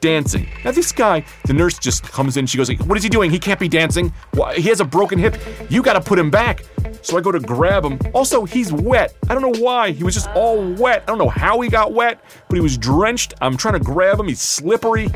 dancing. 0.00 0.48
Now, 0.64 0.70
this 0.70 0.92
guy, 0.92 1.24
the 1.46 1.52
nurse 1.52 1.76
just 1.76 2.04
comes 2.04 2.36
in. 2.36 2.46
She 2.46 2.56
goes, 2.56 2.70
What 2.84 2.96
is 2.96 3.02
he 3.02 3.08
doing? 3.08 3.32
He 3.32 3.40
can't 3.40 3.58
be 3.58 3.68
dancing. 3.68 4.12
He 4.54 4.68
has 4.68 4.78
a 4.78 4.84
broken 4.84 5.18
hip. 5.18 5.34
You 5.68 5.82
got 5.82 5.94
to 5.94 6.00
put 6.00 6.16
him 6.16 6.30
back. 6.30 6.62
So 7.04 7.18
I 7.18 7.20
go 7.20 7.30
to 7.30 7.38
grab 7.38 7.84
him. 7.84 7.98
Also, 8.14 8.46
he's 8.46 8.72
wet. 8.72 9.14
I 9.28 9.34
don't 9.34 9.42
know 9.42 9.62
why. 9.62 9.90
He 9.90 10.02
was 10.02 10.14
just 10.14 10.28
all 10.30 10.72
wet. 10.72 11.02
I 11.02 11.06
don't 11.06 11.18
know 11.18 11.28
how 11.28 11.60
he 11.60 11.68
got 11.68 11.92
wet, 11.92 12.18
but 12.48 12.56
he 12.56 12.62
was 12.62 12.78
drenched. 12.78 13.34
I'm 13.42 13.58
trying 13.58 13.74
to 13.74 13.80
grab 13.80 14.18
him. 14.18 14.26
He's 14.26 14.40
slippery. 14.40 15.10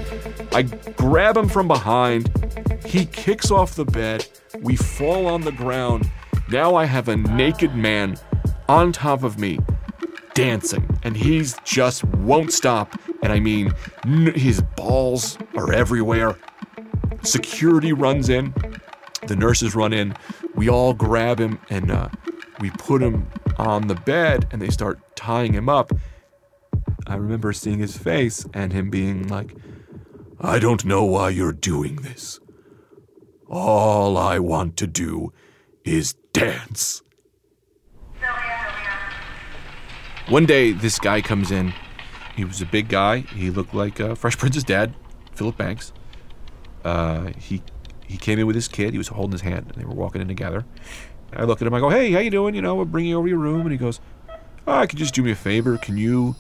I 0.53 0.63
grab 0.63 1.37
him 1.37 1.49
from 1.49 1.67
behind. 1.67 2.31
He 2.85 3.07
kicks 3.07 3.51
off 3.51 3.75
the 3.75 3.87
bed. 3.87 4.27
We 4.61 4.77
fall 4.77 5.27
on 5.27 5.41
the 5.41 5.53
ground. 5.53 6.11
Now 6.51 6.75
I 6.75 6.85
have 6.85 7.09
a 7.09 7.17
naked 7.17 7.75
man 7.75 8.19
on 8.69 8.93
top 8.93 9.23
of 9.23 9.39
me 9.39 9.59
dancing, 10.35 10.87
and 11.03 11.17
he's 11.17 11.57
just 11.65 12.05
won't 12.05 12.53
stop. 12.53 12.95
And 13.23 13.33
I 13.33 13.41
mean, 13.41 13.73
his 14.35 14.61
balls 14.77 15.39
are 15.57 15.73
everywhere. 15.73 16.37
Security 17.23 17.93
runs 17.93 18.29
in, 18.29 18.55
the 19.27 19.37
nurses 19.37 19.75
run 19.75 19.93
in. 19.93 20.15
We 20.59 20.69
all 20.69 20.93
grab 20.93 21.39
him 21.39 21.61
and 21.71 21.89
uh, 21.89 22.09
we 22.59 22.71
put 22.71 23.01
him 23.01 23.31
on 23.59 23.87
the 23.87 23.95
bed, 23.95 24.49
and 24.51 24.61
they 24.61 24.71
start 24.71 24.99
tying 25.15 25.53
him 25.53 25.69
up. 25.69 25.93
I 27.07 27.15
remember 27.15 27.53
seeing 27.53 27.79
his 27.79 27.97
face 27.97 28.45
and 28.53 28.73
him 28.73 28.91
being 28.91 29.29
like, 29.29 29.55
I 30.41 30.59
don't 30.59 30.85
know 30.85 31.05
why 31.05 31.31
you're 31.31 31.53
doing 31.53 31.97
this. 31.97 32.41
All 33.49 34.19
I 34.19 34.41
want 34.41 34.77
to 34.79 34.89
do 34.89 35.33
is 35.85 36.15
dance. 36.33 37.03
One 40.29 40.45
day, 40.45 40.73
this 40.73 40.99
guy 40.99 41.21
comes 41.21 41.53
in. 41.53 41.73
He 42.35 42.45
was 42.45 42.61
a 42.61 42.67
big 42.67 42.89
guy. 42.89 43.21
He 43.21 43.51
looked 43.51 43.75
like 43.75 44.01
uh, 44.01 44.17
Fresh 44.17 44.39
Prince's 44.39 44.65
dad, 44.65 44.93
Philip 45.35 45.57
Banks. 45.57 45.93
Uh, 46.85 47.31
he 47.39 47.63
he 48.09 48.17
came 48.17 48.39
in 48.39 48.47
with 48.47 48.57
his 48.57 48.69
kid. 48.69 48.93
He 48.93 48.99
was 48.99 49.09
holding 49.09 49.33
his 49.33 49.43
hand, 49.43 49.67
and 49.69 49.75
they 49.81 49.85
were 49.85 49.95
walking 49.95 50.23
in 50.23 50.29
together. 50.29 50.65
I 51.33 51.45
look 51.45 51.61
at 51.61 51.69
him. 51.69 51.75
I 51.75 51.81
go, 51.81 51.91
"Hey, 51.91 52.11
how 52.13 52.21
you 52.21 52.31
doing? 52.31 52.55
You 52.55 52.63
know, 52.63 52.75
we'll 52.75 52.87
bring 52.87 53.05
you 53.05 53.19
over 53.19 53.29
your 53.29 53.39
room." 53.39 53.61
And 53.61 53.71
he 53.71 53.77
goes, 53.77 54.01
oh, 54.67 54.87
"Could 54.89 54.99
just 54.99 55.15
do 55.15 55.23
me 55.23 55.31
a 55.31 55.37
favor? 55.37 55.77
Can 55.77 55.99
you 55.99 56.35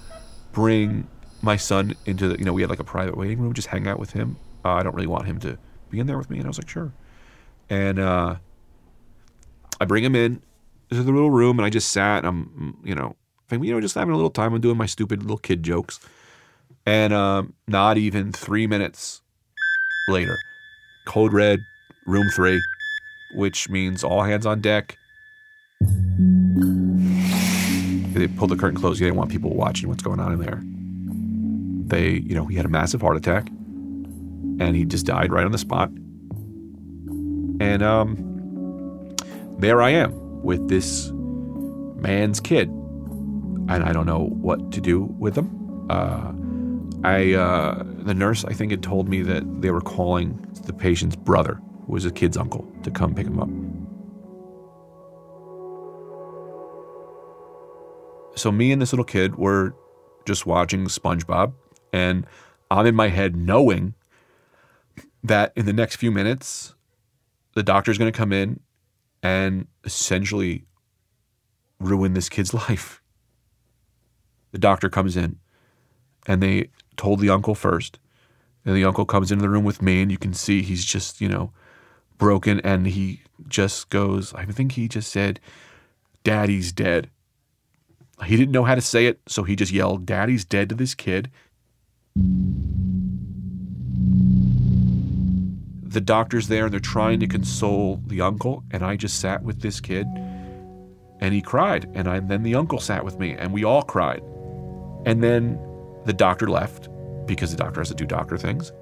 bring 0.52 1.06
my 1.42 1.56
son 1.56 1.94
into 2.06 2.28
the? 2.28 2.38
You 2.38 2.46
know, 2.46 2.54
we 2.54 2.62
had 2.62 2.70
like 2.70 2.80
a 2.80 2.84
private 2.84 3.16
waiting 3.16 3.38
room. 3.38 3.52
Just 3.52 3.68
hang 3.68 3.86
out 3.86 3.98
with 3.98 4.12
him. 4.12 4.38
Uh, 4.64 4.72
I 4.72 4.82
don't 4.82 4.94
really 4.94 5.06
want 5.06 5.26
him 5.26 5.38
to 5.40 5.58
be 5.90 6.00
in 6.00 6.06
there 6.06 6.18
with 6.18 6.30
me." 6.30 6.38
And 6.38 6.46
I 6.46 6.48
was 6.48 6.58
like, 6.58 6.70
"Sure." 6.70 6.92
And 7.68 7.98
uh, 7.98 8.36
I 9.78 9.84
bring 9.84 10.02
him 10.02 10.16
in 10.16 10.40
to 10.90 11.02
the 11.02 11.12
little 11.12 11.30
room, 11.30 11.58
and 11.58 11.66
I 11.66 11.70
just 11.70 11.92
sat. 11.92 12.24
And 12.24 12.26
I'm, 12.26 12.78
you 12.82 12.94
know, 12.94 13.14
thinking, 13.48 13.68
you 13.68 13.74
know, 13.74 13.80
just 13.80 13.94
having 13.94 14.12
a 14.12 14.16
little 14.16 14.30
time. 14.30 14.54
I'm 14.54 14.60
doing 14.62 14.78
my 14.78 14.86
stupid 14.86 15.22
little 15.22 15.38
kid 15.38 15.62
jokes. 15.62 16.00
And 16.86 17.12
um, 17.12 17.52
not 17.66 17.98
even 17.98 18.32
three 18.32 18.66
minutes 18.66 19.20
later, 20.08 20.38
code 21.08 21.32
red, 21.32 21.64
room 22.06 22.28
three, 22.36 22.62
which 23.34 23.70
means 23.70 24.04
all 24.04 24.22
hands 24.22 24.44
on 24.44 24.60
deck. 24.60 24.98
They 28.12 28.28
pulled 28.28 28.50
the 28.50 28.56
curtain 28.56 28.78
closed. 28.78 29.00
They 29.00 29.06
didn't 29.06 29.16
want 29.16 29.30
people 29.30 29.54
watching 29.54 29.88
what's 29.88 30.02
going 30.02 30.20
on 30.20 30.32
in 30.32 30.40
there. 30.40 30.62
They, 31.88 32.18
you 32.18 32.34
know, 32.34 32.44
he 32.44 32.56
had 32.56 32.66
a 32.66 32.68
massive 32.68 33.00
heart 33.00 33.16
attack, 33.16 33.48
and 33.48 34.76
he 34.76 34.84
just 34.84 35.06
died 35.06 35.32
right 35.32 35.46
on 35.46 35.52
the 35.52 35.58
spot. 35.58 35.88
And 37.60 37.82
um, 37.82 39.16
there 39.58 39.80
I 39.80 39.90
am 39.90 40.42
with 40.42 40.68
this 40.68 41.10
man's 41.14 42.38
kid, 42.38 42.68
and 42.68 43.82
I 43.82 43.92
don't 43.94 44.06
know 44.06 44.26
what 44.26 44.72
to 44.72 44.80
do 44.82 45.04
with 45.18 45.36
him. 45.36 45.86
Uh, 45.88 46.32
I 47.02 47.32
uh, 47.32 47.82
the 47.84 48.14
nurse 48.14 48.44
I 48.44 48.52
think 48.52 48.72
had 48.72 48.82
told 48.82 49.08
me 49.08 49.22
that 49.22 49.62
they 49.62 49.70
were 49.70 49.80
calling 49.80 50.44
the 50.68 50.72
patient's 50.74 51.16
brother, 51.16 51.60
who 51.86 51.92
was 51.94 52.04
a 52.04 52.12
kid's 52.12 52.36
uncle, 52.36 52.70
to 52.84 52.90
come 52.90 53.14
pick 53.14 53.26
him 53.26 53.40
up. 53.40 53.48
So 58.38 58.52
me 58.52 58.70
and 58.70 58.80
this 58.80 58.92
little 58.92 59.04
kid 59.04 59.34
were 59.34 59.74
just 60.24 60.46
watching 60.46 60.84
SpongeBob, 60.84 61.54
and 61.92 62.24
I'm 62.70 62.86
in 62.86 62.94
my 62.94 63.08
head 63.08 63.34
knowing 63.34 63.94
that 65.24 65.52
in 65.56 65.66
the 65.66 65.72
next 65.72 65.96
few 65.96 66.12
minutes, 66.12 66.74
the 67.54 67.62
doctor's 67.62 67.98
going 67.98 68.12
to 68.12 68.16
come 68.16 68.32
in 68.32 68.60
and 69.22 69.66
essentially 69.84 70.64
ruin 71.80 72.12
this 72.12 72.28
kid's 72.28 72.54
life. 72.68 73.02
The 74.52 74.58
doctor 74.58 74.88
comes 74.88 75.16
in, 75.16 75.38
and 76.26 76.42
they 76.42 76.70
told 76.96 77.20
the 77.20 77.30
uncle 77.30 77.54
first. 77.54 77.98
And 78.68 78.76
the 78.76 78.84
uncle 78.84 79.06
comes 79.06 79.32
into 79.32 79.40
the 79.40 79.48
room 79.48 79.64
with 79.64 79.80
me, 79.80 80.02
and 80.02 80.10
you 80.10 80.18
can 80.18 80.34
see 80.34 80.60
he's 80.60 80.84
just, 80.84 81.22
you 81.22 81.28
know, 81.30 81.52
broken. 82.18 82.60
And 82.60 82.86
he 82.86 83.22
just 83.48 83.88
goes, 83.88 84.34
I 84.34 84.44
think 84.44 84.72
he 84.72 84.88
just 84.88 85.10
said, 85.10 85.40
Daddy's 86.22 86.70
dead. 86.70 87.08
He 88.26 88.36
didn't 88.36 88.52
know 88.52 88.64
how 88.64 88.74
to 88.74 88.82
say 88.82 89.06
it, 89.06 89.20
so 89.26 89.42
he 89.42 89.56
just 89.56 89.72
yelled, 89.72 90.04
Daddy's 90.04 90.44
dead 90.44 90.68
to 90.68 90.74
this 90.74 90.94
kid. 90.94 91.30
The 95.82 96.02
doctor's 96.02 96.48
there, 96.48 96.64
and 96.64 96.72
they're 96.72 96.78
trying 96.78 97.20
to 97.20 97.26
console 97.26 98.02
the 98.06 98.20
uncle. 98.20 98.64
And 98.70 98.82
I 98.82 98.96
just 98.96 99.18
sat 99.18 99.42
with 99.42 99.62
this 99.62 99.80
kid, 99.80 100.06
and 101.20 101.32
he 101.32 101.40
cried. 101.40 101.90
And, 101.94 102.06
I, 102.06 102.16
and 102.16 102.28
then 102.28 102.42
the 102.42 102.54
uncle 102.54 102.80
sat 102.80 103.02
with 103.02 103.18
me, 103.18 103.32
and 103.32 103.50
we 103.50 103.64
all 103.64 103.80
cried. 103.80 104.20
And 105.06 105.24
then 105.24 105.58
the 106.04 106.12
doctor 106.12 106.50
left 106.50 106.90
because 107.28 107.50
the 107.50 107.56
doctor 107.56 107.80
has 107.80 107.88
to 107.88 107.94
do 107.94 108.06
doctor 108.06 108.36
things. 108.36 108.72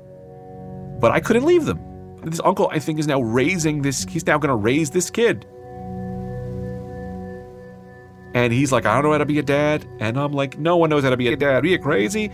But 1.01 1.11
I 1.11 1.21
couldn't 1.21 1.45
leave 1.45 1.67
them. 1.67 1.81
This 2.23 2.41
uncle, 2.45 2.69
I 2.73 2.79
think, 2.79 2.99
is 2.99 3.07
now 3.07 3.21
raising 3.21 3.83
this, 3.83 4.05
he's 4.05 4.27
now 4.27 4.39
going 4.39 4.49
to 4.49 4.57
raise 4.57 4.91
this 4.91 5.11
kid. 5.11 5.47
And 8.35 8.53
he's 8.53 8.73
like, 8.73 8.85
I 8.85 8.95
don't 8.95 9.05
know 9.05 9.13
how 9.13 9.19
to 9.19 9.27
be 9.27 9.39
a 9.39 9.43
dad. 9.43 9.87
And 9.99 10.19
I'm 10.19 10.33
like, 10.33 10.59
no 10.59 10.77
one 10.77 10.91
knows 10.91 11.05
how 11.05 11.11
to 11.11 11.17
be 11.17 11.29
a 11.29 11.37
dad. 11.37 11.65
Are 11.65 11.67
you 11.67 11.79
crazy? 11.79 12.27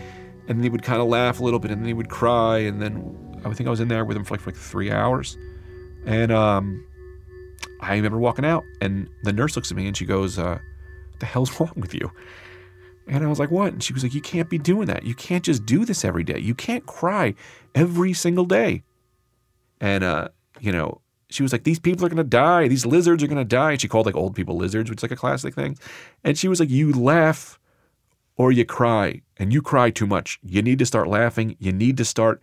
And 0.49 0.59
then 0.59 0.63
he 0.63 0.69
would 0.69 0.83
kind 0.83 1.01
of 1.01 1.09
laugh 1.09 1.41
a 1.41 1.45
little 1.45 1.59
bit 1.59 1.71
and 1.71 1.81
then 1.81 1.87
he 1.87 1.95
would 1.95 2.09
cry. 2.09 2.59
And 2.59 2.81
then 2.81 3.41
I 3.45 3.53
think 3.53 3.67
I 3.67 3.71
was 3.71 3.81
in 3.81 3.89
there 3.89 4.05
with 4.05 4.17
him 4.17 4.25
for 4.25 4.35
like, 4.35 4.41
for 4.41 4.51
like 4.51 4.59
three 4.59 4.91
hours. 4.91 5.37
And 6.05 6.33
um, 6.33 6.85
I 7.81 7.95
remember 7.95 8.19
walking 8.19 8.45
out 8.45 8.65
and 8.81 9.09
the 9.23 9.33
nurse 9.33 9.55
looks 9.55 9.71
at 9.71 9.77
me 9.77 9.87
and 9.87 9.97
she 9.97 10.05
goes, 10.05 10.39
uh, 10.39 10.59
the 11.21 11.27
hell's 11.27 11.61
wrong 11.61 11.73
with 11.77 11.95
you? 11.95 12.11
And 13.07 13.25
I 13.25 13.29
was 13.29 13.39
like, 13.39 13.51
What? 13.51 13.73
And 13.73 13.83
she 13.83 13.93
was 13.93 14.03
like, 14.03 14.15
You 14.15 14.21
can't 14.21 14.49
be 14.49 14.59
doing 14.59 14.87
that. 14.87 15.05
You 15.05 15.15
can't 15.15 15.45
just 15.45 15.67
do 15.67 15.85
this 15.85 16.05
every 16.05 16.25
day. 16.25 16.39
You 16.39 16.55
can't 16.55 16.87
cry 16.87 17.35
every 17.75 18.13
single 18.13 18.45
day. 18.45 18.83
And, 19.81 20.05
uh, 20.05 20.29
you 20.61 20.73
know, 20.73 21.01
she 21.29 21.43
was 21.43 21.53
like, 21.53 21.65
These 21.65 21.81
people 21.81 22.05
are 22.07 22.09
going 22.09 22.17
to 22.19 22.25
die. 22.25 22.69
These 22.69 22.87
lizards 22.87 23.23
are 23.23 23.27
going 23.27 23.39
to 23.39 23.45
die. 23.45 23.73
And 23.73 23.81
she 23.81 23.89
called 23.89 24.07
like 24.07 24.17
old 24.17 24.35
people 24.35 24.57
lizards, 24.57 24.91
which 24.91 25.01
is 25.01 25.03
like 25.03 25.13
a 25.13 25.17
classic 25.17 25.55
thing. 25.55 25.77
And 26.25 26.39
she 26.39 26.49
was 26.49 26.61
like, 26.61 26.71
You 26.71 26.93
laugh 26.93 27.59
or 28.37 28.51
you 28.51 28.65
cry, 28.65 29.21
and 29.37 29.53
you 29.53 29.61
cry 29.61 29.91
too 29.91 30.07
much. 30.07 30.39
You 30.43 30.63
need 30.63 30.79
to 30.79 30.87
start 30.87 31.07
laughing. 31.09 31.57
You 31.59 31.73
need 31.73 31.97
to 31.99 32.05
start, 32.05 32.43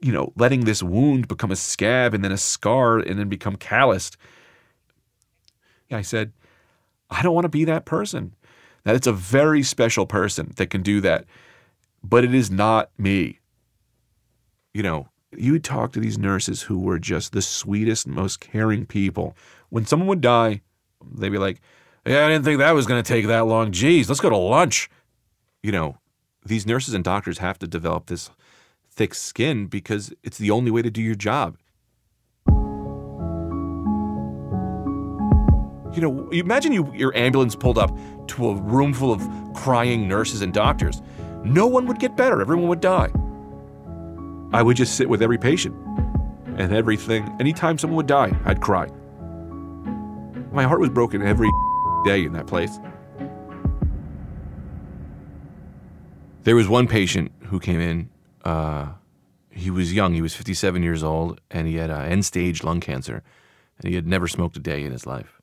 you 0.00 0.12
know, 0.12 0.32
letting 0.36 0.64
this 0.64 0.82
wound 0.82 1.28
become 1.28 1.50
a 1.50 1.56
scab 1.56 2.14
and 2.14 2.24
then 2.24 2.32
a 2.32 2.36
scar 2.36 2.98
and 2.98 3.18
then 3.18 3.28
become 3.28 3.56
calloused. 3.56 4.16
I 5.90 6.02
said, 6.02 6.32
I 7.10 7.22
don't 7.22 7.34
want 7.34 7.44
to 7.44 7.50
be 7.50 7.64
that 7.64 7.84
person. 7.84 8.34
That 8.86 8.94
it's 8.94 9.08
a 9.08 9.12
very 9.12 9.64
special 9.64 10.06
person 10.06 10.52
that 10.58 10.70
can 10.70 10.80
do 10.80 11.00
that, 11.00 11.24
but 12.04 12.22
it 12.22 12.32
is 12.32 12.52
not 12.52 12.88
me. 12.96 13.40
You 14.72 14.84
know, 14.84 15.08
you 15.36 15.50
would 15.50 15.64
talk 15.64 15.92
to 15.92 16.00
these 16.00 16.16
nurses 16.16 16.62
who 16.62 16.78
were 16.78 17.00
just 17.00 17.32
the 17.32 17.42
sweetest, 17.42 18.06
most 18.06 18.38
caring 18.38 18.86
people. 18.86 19.36
When 19.70 19.86
someone 19.86 20.06
would 20.06 20.20
die, 20.20 20.60
they'd 21.04 21.30
be 21.30 21.36
like, 21.36 21.60
Yeah, 22.06 22.26
I 22.26 22.28
didn't 22.28 22.44
think 22.44 22.60
that 22.60 22.76
was 22.76 22.86
going 22.86 23.02
to 23.02 23.08
take 23.12 23.26
that 23.26 23.46
long. 23.46 23.72
Geez, 23.72 24.08
let's 24.08 24.20
go 24.20 24.30
to 24.30 24.36
lunch. 24.36 24.88
You 25.64 25.72
know, 25.72 25.98
these 26.44 26.64
nurses 26.64 26.94
and 26.94 27.02
doctors 27.02 27.38
have 27.38 27.58
to 27.58 27.66
develop 27.66 28.06
this 28.06 28.30
thick 28.88 29.14
skin 29.14 29.66
because 29.66 30.12
it's 30.22 30.38
the 30.38 30.52
only 30.52 30.70
way 30.70 30.82
to 30.82 30.92
do 30.92 31.02
your 31.02 31.16
job. 31.16 31.56
You 35.96 36.02
know, 36.02 36.28
imagine 36.30 36.70
you 36.70 36.92
your 36.94 37.16
ambulance 37.16 37.56
pulled 37.56 37.78
up 37.78 37.90
to 38.28 38.50
a 38.50 38.54
room 38.54 38.92
full 38.92 39.12
of 39.12 39.22
crying 39.54 40.08
nurses 40.08 40.42
and 40.42 40.52
doctors. 40.52 41.02
No 41.44 41.66
one 41.66 41.86
would 41.86 41.98
get 41.98 42.16
better. 42.16 42.40
Everyone 42.40 42.68
would 42.68 42.80
die. 42.80 43.10
I 44.52 44.62
would 44.62 44.76
just 44.76 44.96
sit 44.96 45.08
with 45.08 45.22
every 45.22 45.38
patient 45.38 45.76
and 46.56 46.72
everything. 46.72 47.34
Anytime 47.40 47.78
someone 47.78 47.96
would 47.96 48.06
die, 48.06 48.36
I'd 48.44 48.60
cry. 48.60 48.88
My 50.52 50.64
heart 50.64 50.80
was 50.80 50.90
broken 50.90 51.22
every 51.22 51.50
day 52.04 52.24
in 52.24 52.32
that 52.32 52.46
place. 52.46 52.78
There 56.44 56.56
was 56.56 56.68
one 56.68 56.86
patient 56.86 57.32
who 57.46 57.58
came 57.58 57.80
in. 57.80 58.08
Uh, 58.44 58.92
he 59.50 59.70
was 59.70 59.92
young. 59.92 60.14
He 60.14 60.22
was 60.22 60.34
57 60.34 60.82
years 60.82 61.02
old, 61.02 61.40
and 61.50 61.66
he 61.66 61.74
had 61.76 61.90
uh, 61.90 61.98
end-stage 61.98 62.62
lung 62.62 62.78
cancer, 62.80 63.22
and 63.78 63.88
he 63.88 63.96
had 63.96 64.06
never 64.06 64.28
smoked 64.28 64.56
a 64.56 64.60
day 64.60 64.84
in 64.84 64.92
his 64.92 65.06
life. 65.06 65.35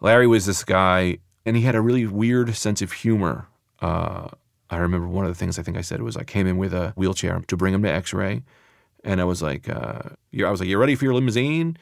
Larry 0.00 0.26
was 0.26 0.46
this 0.46 0.64
guy, 0.64 1.18
and 1.44 1.56
he 1.56 1.62
had 1.62 1.74
a 1.74 1.80
really 1.80 2.06
weird 2.06 2.54
sense 2.54 2.82
of 2.82 2.92
humor. 2.92 3.48
Uh, 3.80 4.28
I 4.68 4.78
remember 4.78 5.08
one 5.08 5.24
of 5.24 5.30
the 5.30 5.38
things 5.38 5.58
I 5.58 5.62
think 5.62 5.76
I 5.76 5.80
said 5.82 6.02
was 6.02 6.16
I 6.16 6.24
came 6.24 6.46
in 6.46 6.58
with 6.58 6.74
a 6.74 6.92
wheelchair 6.96 7.40
to 7.46 7.56
bring 7.56 7.74
him 7.74 7.82
to 7.82 7.90
X-ray, 7.90 8.42
and 9.04 9.20
I 9.20 9.24
was 9.24 9.42
like, 9.42 9.68
uh, 9.68 10.00
I 10.44 10.50
was 10.50 10.60
like, 10.60 10.68
"You 10.68 10.78
ready 10.78 10.96
for 10.96 11.04
your 11.04 11.14
limousine?" 11.14 11.76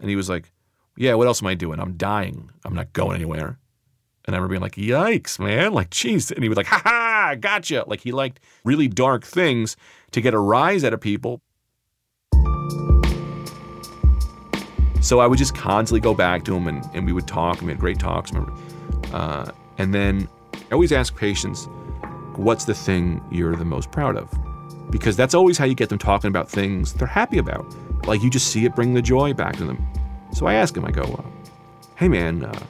And 0.00 0.10
he 0.10 0.16
was 0.16 0.28
like, 0.28 0.52
"Yeah. 0.96 1.14
What 1.14 1.26
else 1.26 1.42
am 1.42 1.48
I 1.48 1.54
doing? 1.54 1.80
I'm 1.80 1.96
dying. 1.96 2.50
I'm 2.64 2.74
not 2.74 2.92
going 2.92 3.16
anywhere." 3.16 3.58
And 4.26 4.34
I 4.34 4.38
remember 4.38 4.52
being 4.52 4.62
like, 4.62 4.74
"Yikes, 4.74 5.38
man! 5.38 5.72
Like, 5.72 5.90
jeez!" 5.90 6.30
And 6.30 6.42
he 6.42 6.48
was 6.48 6.56
like, 6.56 6.66
"Ha 6.66 6.82
ha, 6.84 7.34
gotcha!" 7.40 7.84
Like 7.86 8.00
he 8.00 8.12
liked 8.12 8.40
really 8.64 8.88
dark 8.88 9.24
things 9.24 9.76
to 10.12 10.20
get 10.20 10.34
a 10.34 10.38
rise 10.38 10.84
out 10.84 10.92
of 10.92 11.00
people. 11.00 11.40
So 15.08 15.20
I 15.20 15.26
would 15.26 15.38
just 15.38 15.54
constantly 15.54 16.00
go 16.00 16.12
back 16.12 16.44
to 16.44 16.54
him 16.54 16.66
and, 16.66 16.86
and 16.92 17.06
we 17.06 17.14
would 17.14 17.26
talk 17.26 17.60
and 17.60 17.66
we 17.66 17.72
had 17.72 17.80
great 17.80 17.98
talks. 17.98 18.30
Remember? 18.30 18.52
Uh, 19.10 19.50
and 19.78 19.94
then 19.94 20.28
I 20.54 20.74
always 20.74 20.92
ask 20.92 21.16
patients, 21.16 21.66
what's 22.36 22.66
the 22.66 22.74
thing 22.74 23.24
you're 23.30 23.56
the 23.56 23.64
most 23.64 23.90
proud 23.90 24.18
of? 24.18 24.30
Because 24.90 25.16
that's 25.16 25.32
always 25.32 25.56
how 25.56 25.64
you 25.64 25.74
get 25.74 25.88
them 25.88 25.96
talking 25.96 26.28
about 26.28 26.46
things 26.46 26.92
they're 26.92 27.08
happy 27.08 27.38
about. 27.38 27.74
Like 28.06 28.22
you 28.22 28.28
just 28.28 28.48
see 28.48 28.66
it 28.66 28.74
bring 28.74 28.92
the 28.92 29.00
joy 29.00 29.32
back 29.32 29.56
to 29.56 29.64
them. 29.64 29.82
So 30.34 30.44
I 30.44 30.52
ask 30.52 30.76
him, 30.76 30.84
I 30.84 30.90
go, 30.90 31.04
uh, 31.04 31.22
hey 31.96 32.08
man, 32.08 32.44
uh, 32.44 32.60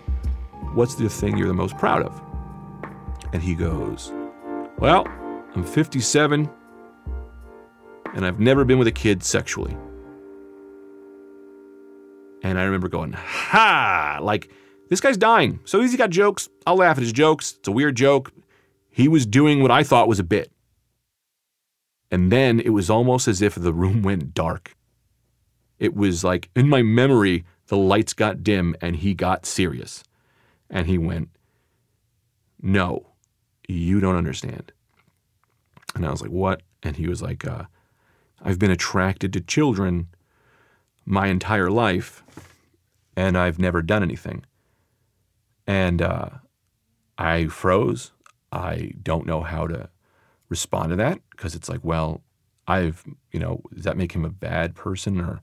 what's 0.74 0.94
the 0.94 1.08
thing 1.08 1.36
you're 1.36 1.48
the 1.48 1.54
most 1.54 1.76
proud 1.76 2.02
of? 2.02 2.22
And 3.32 3.42
he 3.42 3.56
goes, 3.56 4.12
well, 4.78 5.08
I'm 5.56 5.64
57 5.64 6.48
and 8.14 8.24
I've 8.24 8.38
never 8.38 8.64
been 8.64 8.78
with 8.78 8.86
a 8.86 8.92
kid 8.92 9.24
sexually. 9.24 9.76
And 12.42 12.58
I 12.58 12.64
remember 12.64 12.88
going, 12.88 13.12
ha! 13.12 14.18
Like, 14.20 14.50
this 14.88 15.00
guy's 15.00 15.16
dying. 15.16 15.60
So 15.64 15.80
he's 15.80 15.96
got 15.96 16.10
jokes. 16.10 16.48
I'll 16.66 16.76
laugh 16.76 16.96
at 16.96 17.02
his 17.02 17.12
jokes. 17.12 17.56
It's 17.58 17.68
a 17.68 17.72
weird 17.72 17.96
joke. 17.96 18.32
He 18.90 19.08
was 19.08 19.26
doing 19.26 19.62
what 19.62 19.70
I 19.70 19.82
thought 19.82 20.08
was 20.08 20.18
a 20.18 20.24
bit. 20.24 20.50
And 22.10 22.32
then 22.32 22.60
it 22.60 22.70
was 22.70 22.88
almost 22.88 23.28
as 23.28 23.42
if 23.42 23.54
the 23.54 23.72
room 23.72 24.02
went 24.02 24.34
dark. 24.34 24.74
It 25.78 25.94
was 25.94 26.24
like, 26.24 26.50
in 26.56 26.68
my 26.68 26.82
memory, 26.82 27.44
the 27.68 27.76
lights 27.76 28.14
got 28.14 28.42
dim 28.42 28.74
and 28.80 28.96
he 28.96 29.14
got 29.14 29.46
serious. 29.46 30.02
And 30.70 30.86
he 30.86 30.98
went, 30.98 31.30
No, 32.60 33.06
you 33.68 34.00
don't 34.00 34.16
understand. 34.16 34.72
And 35.94 36.04
I 36.04 36.10
was 36.10 36.20
like, 36.20 36.30
What? 36.30 36.62
And 36.82 36.96
he 36.96 37.06
was 37.06 37.22
like, 37.22 37.46
uh, 37.46 37.64
I've 38.42 38.58
been 38.58 38.70
attracted 38.70 39.32
to 39.32 39.40
children 39.40 40.08
my 41.08 41.28
entire 41.28 41.70
life 41.70 42.22
and 43.16 43.36
I've 43.36 43.58
never 43.58 43.80
done 43.80 44.02
anything. 44.02 44.44
And 45.66 46.02
uh, 46.02 46.28
I 47.16 47.46
froze. 47.46 48.12
I 48.52 48.92
don't 49.02 49.26
know 49.26 49.40
how 49.40 49.66
to 49.66 49.88
respond 50.50 50.90
to 50.90 50.96
that 50.96 51.20
because 51.30 51.54
it's 51.54 51.68
like, 51.68 51.80
well, 51.82 52.22
I've, 52.66 53.04
you 53.32 53.40
know, 53.40 53.62
does 53.74 53.84
that 53.84 53.96
make 53.96 54.12
him 54.12 54.24
a 54.24 54.30
bad 54.30 54.74
person 54.74 55.20
or 55.20 55.40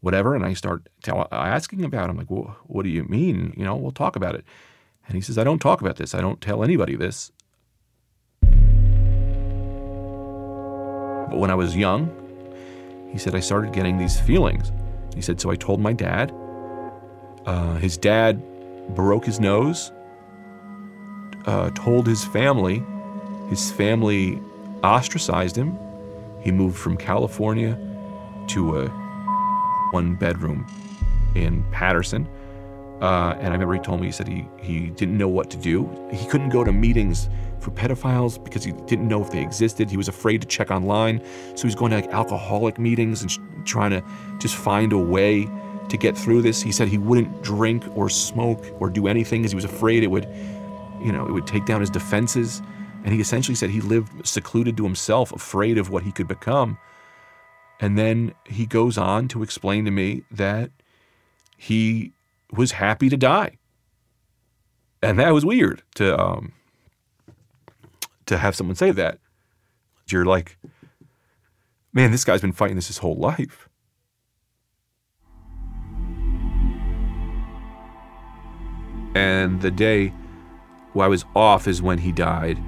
whatever? 0.00 0.34
And 0.34 0.44
I 0.44 0.54
start 0.54 0.88
tell, 1.02 1.28
asking 1.30 1.84
about 1.84 2.10
him, 2.10 2.16
like, 2.16 2.30
well, 2.30 2.56
what 2.64 2.82
do 2.82 2.88
you 2.88 3.04
mean? 3.04 3.54
You 3.56 3.64
know, 3.64 3.76
we'll 3.76 3.92
talk 3.92 4.16
about 4.16 4.34
it. 4.34 4.44
And 5.06 5.14
he 5.14 5.20
says, 5.20 5.38
I 5.38 5.44
don't 5.44 5.60
talk 5.60 5.80
about 5.80 5.96
this. 5.96 6.14
I 6.14 6.20
don't 6.20 6.40
tell 6.40 6.64
anybody 6.64 6.96
this. 6.96 7.30
But 11.30 11.38
when 11.38 11.50
I 11.50 11.54
was 11.54 11.76
young, 11.76 12.29
he 13.12 13.18
said, 13.18 13.34
I 13.34 13.40
started 13.40 13.72
getting 13.72 13.98
these 13.98 14.18
feelings. 14.20 14.72
He 15.14 15.22
said, 15.22 15.40
So 15.40 15.50
I 15.50 15.56
told 15.56 15.80
my 15.80 15.92
dad. 15.92 16.32
Uh, 17.46 17.74
his 17.76 17.96
dad 17.96 18.42
broke 18.94 19.24
his 19.24 19.40
nose, 19.40 19.92
uh, 21.46 21.70
told 21.70 22.06
his 22.06 22.24
family. 22.24 22.82
His 23.48 23.72
family 23.72 24.40
ostracized 24.84 25.56
him. 25.56 25.76
He 26.40 26.52
moved 26.52 26.78
from 26.78 26.96
California 26.96 27.78
to 28.48 28.80
a 28.80 28.88
one 29.90 30.14
bedroom 30.14 30.66
in 31.34 31.64
Patterson. 31.70 32.28
Uh, 33.00 33.34
and 33.38 33.48
I 33.48 33.52
remember 33.52 33.74
he 33.74 33.80
told 33.80 34.00
me, 34.00 34.08
he 34.08 34.12
said 34.12 34.28
he, 34.28 34.46
he 34.58 34.90
didn't 34.90 35.16
know 35.16 35.28
what 35.28 35.50
to 35.50 35.56
do. 35.56 35.88
He 36.12 36.26
couldn't 36.26 36.50
go 36.50 36.64
to 36.64 36.72
meetings 36.72 37.30
for 37.58 37.70
pedophiles 37.70 38.42
because 38.42 38.62
he 38.62 38.72
didn't 38.72 39.08
know 39.08 39.22
if 39.22 39.30
they 39.30 39.40
existed. 39.40 39.90
He 39.90 39.96
was 39.96 40.08
afraid 40.08 40.42
to 40.42 40.46
check 40.46 40.70
online. 40.70 41.20
So 41.54 41.62
he 41.62 41.66
was 41.66 41.74
going 41.74 41.90
to 41.92 41.96
like 41.96 42.10
alcoholic 42.10 42.78
meetings 42.78 43.22
and 43.22 43.30
sh- 43.30 43.38
trying 43.64 43.90
to 43.90 44.02
just 44.38 44.54
find 44.54 44.92
a 44.92 44.98
way 44.98 45.48
to 45.88 45.96
get 45.96 46.16
through 46.16 46.42
this. 46.42 46.60
He 46.60 46.72
said 46.72 46.88
he 46.88 46.98
wouldn't 46.98 47.42
drink 47.42 47.84
or 47.96 48.08
smoke 48.10 48.64
or 48.78 48.90
do 48.90 49.06
anything 49.06 49.42
because 49.42 49.52
he 49.52 49.56
was 49.56 49.64
afraid 49.64 50.02
it 50.02 50.10
would, 50.10 50.28
you 51.02 51.10
know, 51.12 51.26
it 51.26 51.32
would 51.32 51.46
take 51.46 51.64
down 51.64 51.80
his 51.80 51.90
defenses. 51.90 52.60
And 53.04 53.14
he 53.14 53.20
essentially 53.20 53.54
said 53.54 53.70
he 53.70 53.80
lived 53.80 54.26
secluded 54.26 54.76
to 54.76 54.84
himself, 54.84 55.32
afraid 55.32 55.78
of 55.78 55.88
what 55.88 56.02
he 56.02 56.12
could 56.12 56.28
become. 56.28 56.78
And 57.80 57.96
then 57.96 58.34
he 58.44 58.66
goes 58.66 58.98
on 58.98 59.26
to 59.28 59.42
explain 59.42 59.86
to 59.86 59.90
me 59.90 60.22
that 60.30 60.70
he 61.56 62.12
was 62.52 62.72
happy 62.72 63.08
to 63.08 63.16
die. 63.16 63.58
And 65.02 65.18
that 65.18 65.32
was 65.32 65.44
weird 65.44 65.82
to 65.94 66.18
um, 66.20 66.52
to 68.26 68.38
have 68.38 68.54
someone 68.54 68.76
say 68.76 68.90
that. 68.90 69.18
You're 70.08 70.24
like, 70.24 70.58
man, 71.92 72.10
this 72.10 72.24
guy's 72.24 72.40
been 72.40 72.52
fighting 72.52 72.76
this 72.76 72.88
his 72.88 72.98
whole 72.98 73.16
life. 73.16 73.68
And 79.14 79.60
the 79.60 79.70
day 79.70 80.12
I 80.98 81.08
was 81.08 81.24
off 81.34 81.66
is 81.66 81.80
when 81.80 81.98
he 81.98 82.12
died. 82.12 82.58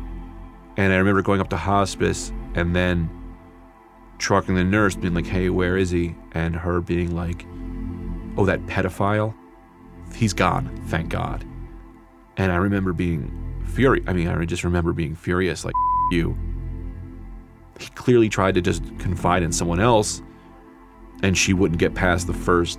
And 0.76 0.92
I 0.92 0.96
remember 0.96 1.22
going 1.22 1.40
up 1.40 1.50
to 1.50 1.56
hospice 1.56 2.32
and 2.54 2.74
then 2.74 3.10
trucking 4.18 4.54
the 4.54 4.64
nurse, 4.64 4.94
being 4.94 5.14
like, 5.14 5.26
hey, 5.26 5.50
where 5.50 5.76
is 5.76 5.90
he? 5.90 6.14
And 6.32 6.54
her 6.56 6.80
being 6.80 7.14
like, 7.14 7.44
oh, 8.36 8.46
that 8.46 8.64
pedophile? 8.66 9.34
He's 10.14 10.32
gone, 10.32 10.82
thank 10.88 11.08
God. 11.08 11.44
And 12.36 12.52
I 12.52 12.56
remember 12.56 12.92
being 12.92 13.30
furious. 13.74 14.04
I 14.08 14.12
mean, 14.12 14.28
I 14.28 14.44
just 14.44 14.64
remember 14.64 14.92
being 14.92 15.14
furious, 15.14 15.64
like, 15.64 15.74
you. 16.10 16.36
He 17.78 17.88
clearly 17.90 18.28
tried 18.28 18.54
to 18.54 18.60
just 18.60 18.82
confide 18.98 19.42
in 19.42 19.52
someone 19.52 19.80
else, 19.80 20.22
and 21.22 21.36
she 21.36 21.52
wouldn't 21.52 21.80
get 21.80 21.94
past 21.94 22.26
the 22.26 22.34
first, 22.34 22.78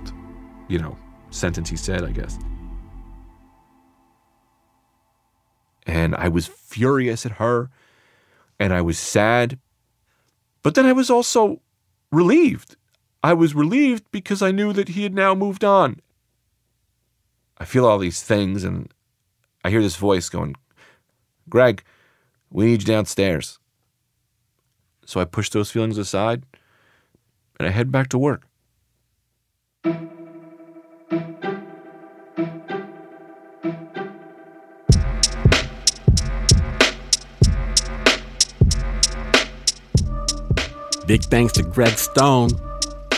you 0.68 0.78
know, 0.78 0.96
sentence 1.30 1.68
he 1.68 1.76
said, 1.76 2.04
I 2.04 2.12
guess. 2.12 2.38
and 5.86 6.14
I 6.14 6.28
was 6.28 6.46
furious 6.46 7.24
at 7.26 7.32
her 7.32 7.70
and 8.58 8.72
I 8.72 8.80
was 8.80 8.98
sad. 8.98 9.58
But 10.62 10.74
then 10.74 10.86
I 10.86 10.92
was 10.92 11.10
also 11.10 11.60
relieved. 12.10 12.76
I 13.22 13.34
was 13.34 13.54
relieved 13.54 14.04
because 14.10 14.42
I 14.42 14.50
knew 14.50 14.72
that 14.72 14.90
he 14.90 15.02
had 15.02 15.14
now 15.14 15.34
moved 15.34 15.64
on. 15.64 16.00
I 17.58 17.64
feel 17.64 17.86
all 17.86 17.98
these 17.98 18.22
things 18.22 18.64
and 18.64 18.92
I 19.64 19.70
hear 19.70 19.82
this 19.82 19.96
voice 19.96 20.28
going, 20.28 20.56
Greg, 21.48 21.82
we 22.50 22.66
need 22.66 22.82
you 22.82 22.86
downstairs. 22.86 23.58
So 25.06 25.20
I 25.20 25.24
push 25.24 25.50
those 25.50 25.70
feelings 25.70 25.98
aside 25.98 26.44
and 27.58 27.68
I 27.68 27.70
head 27.70 27.92
back 27.92 28.08
to 28.08 28.18
work. 28.18 28.42
Big 41.06 41.22
thanks 41.24 41.52
to 41.52 41.62
Greg 41.62 41.98
Stone. 41.98 42.48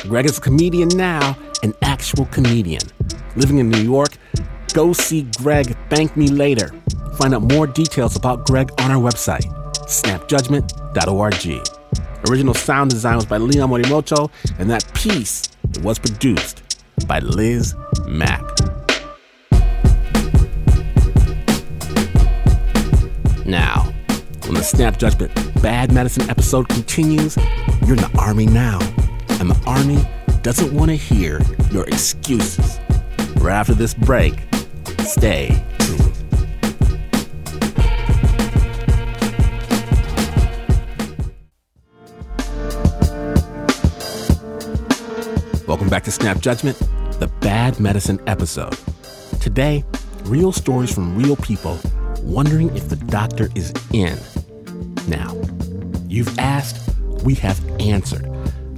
Greg 0.03 0.27
is 0.27 0.39
a 0.39 0.41
comedian 0.41 0.89
now, 0.89 1.37
an 1.63 1.73
actual 1.83 2.27
comedian. 2.27 2.83
Living 3.37 3.59
in 3.59 3.69
New 3.69 3.83
York, 3.83 4.17
go 4.73 4.93
see 4.93 5.29
Greg 5.39 5.77
Thank 5.91 6.17
Me 6.17 6.29
Later. 6.29 6.73
Find 7.19 7.35
out 7.35 7.43
more 7.43 7.67
details 7.67 8.17
about 8.17 8.47
Greg 8.47 8.71
on 8.81 8.91
our 8.91 9.01
website, 9.01 9.45
snapjudgment.org. 9.87 11.67
Original 12.31 12.55
sound 12.55 12.91
design 12.91 13.17
was 13.17 13.27
by 13.27 13.37
Leon 13.37 13.71
Morimoto, 13.71 14.31
and 14.59 14.71
that 14.71 14.91
piece 14.95 15.49
it 15.71 15.83
was 15.83 15.99
produced 15.99 16.63
by 17.07 17.19
Liz 17.21 17.75
Mack. 18.07 18.43
Now, 23.45 23.93
when 24.47 24.55
the 24.55 24.65
Snap 24.65 24.99
Judgment 24.99 25.33
Bad 25.63 25.93
Medicine 25.93 26.29
episode 26.31 26.69
continues, 26.69 27.37
you're 27.87 27.97
in 27.97 28.03
the 28.03 28.11
Army 28.19 28.47
now, 28.47 28.79
and 29.39 29.51
the 29.51 29.63
Army 29.67 30.05
doesn't 30.43 30.73
want 30.73 30.91
to 30.91 30.97
hear 30.97 31.41
your 31.71 31.85
excuses. 31.87 32.81
After 33.49 33.75
this 33.75 33.95
break, 33.95 34.35
stay 35.01 35.49
tuned. 35.79 36.13
Welcome 45.67 45.89
back 45.89 46.05
to 46.05 46.11
Snap 46.11 46.41
Judgment, 46.41 46.79
the 47.19 47.29
Bad 47.41 47.81
Medicine 47.81 48.21
episode. 48.27 48.77
Today, 49.41 49.85
real 50.25 50.53
stories 50.53 50.93
from 50.93 51.17
real 51.17 51.37
people 51.37 51.79
wondering 52.23 52.77
if 52.77 52.89
the 52.89 52.97
doctor 52.97 53.49
is 53.55 53.73
in. 53.93 54.19
Now, 55.09 55.35
you've 56.09 56.39
asked, 56.39 56.95
we 57.25 57.35
have 57.35 57.59
answered. 57.81 58.36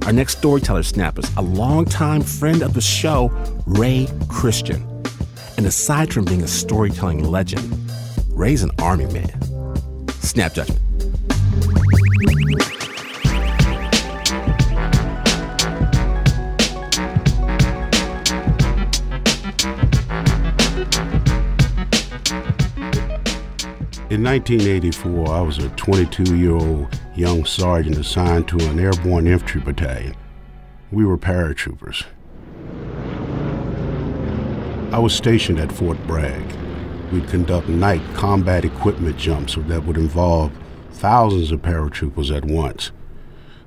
Our 0.09 0.13
next 0.13 0.39
storyteller 0.39 0.81
snap 0.81 1.19
is 1.19 1.31
a 1.37 1.43
longtime 1.43 2.23
friend 2.23 2.63
of 2.63 2.73
the 2.73 2.81
show, 2.81 3.29
Ray 3.67 4.07
Christian. 4.27 4.81
And 5.55 5.67
aside 5.67 6.11
from 6.11 6.25
being 6.25 6.41
a 6.41 6.47
storytelling 6.47 7.23
legend, 7.25 7.77
Ray's 8.29 8.63
an 8.63 8.71
army 8.79 9.05
man. 9.05 10.07
Snap 10.09 10.55
judgment. 10.55 10.88
In 24.09 24.23
1984, 24.23 25.29
I 25.29 25.41
was 25.41 25.59
a 25.59 25.69
22 25.69 26.35
year 26.35 26.55
old 26.55 26.99
young 27.15 27.45
sergeant 27.45 27.95
assigned 27.95 28.47
to 28.47 28.57
an 28.67 28.79
airborne 28.79 29.27
infantry 29.27 29.61
battalion. 29.61 30.15
We 30.91 31.05
were 31.05 31.15
paratroopers. 31.15 32.05
I 34.91 34.97
was 34.97 35.13
stationed 35.13 35.59
at 35.59 35.71
Fort 35.71 35.99
Bragg. 36.07 36.43
We'd 37.11 37.27
conduct 37.27 37.69
night 37.69 38.01
combat 38.15 38.65
equipment 38.65 39.15
jumps 39.15 39.53
that 39.53 39.85
would 39.85 39.97
involve 39.97 40.53
thousands 40.89 41.51
of 41.51 41.61
paratroopers 41.61 42.35
at 42.35 42.45
once. 42.45 42.91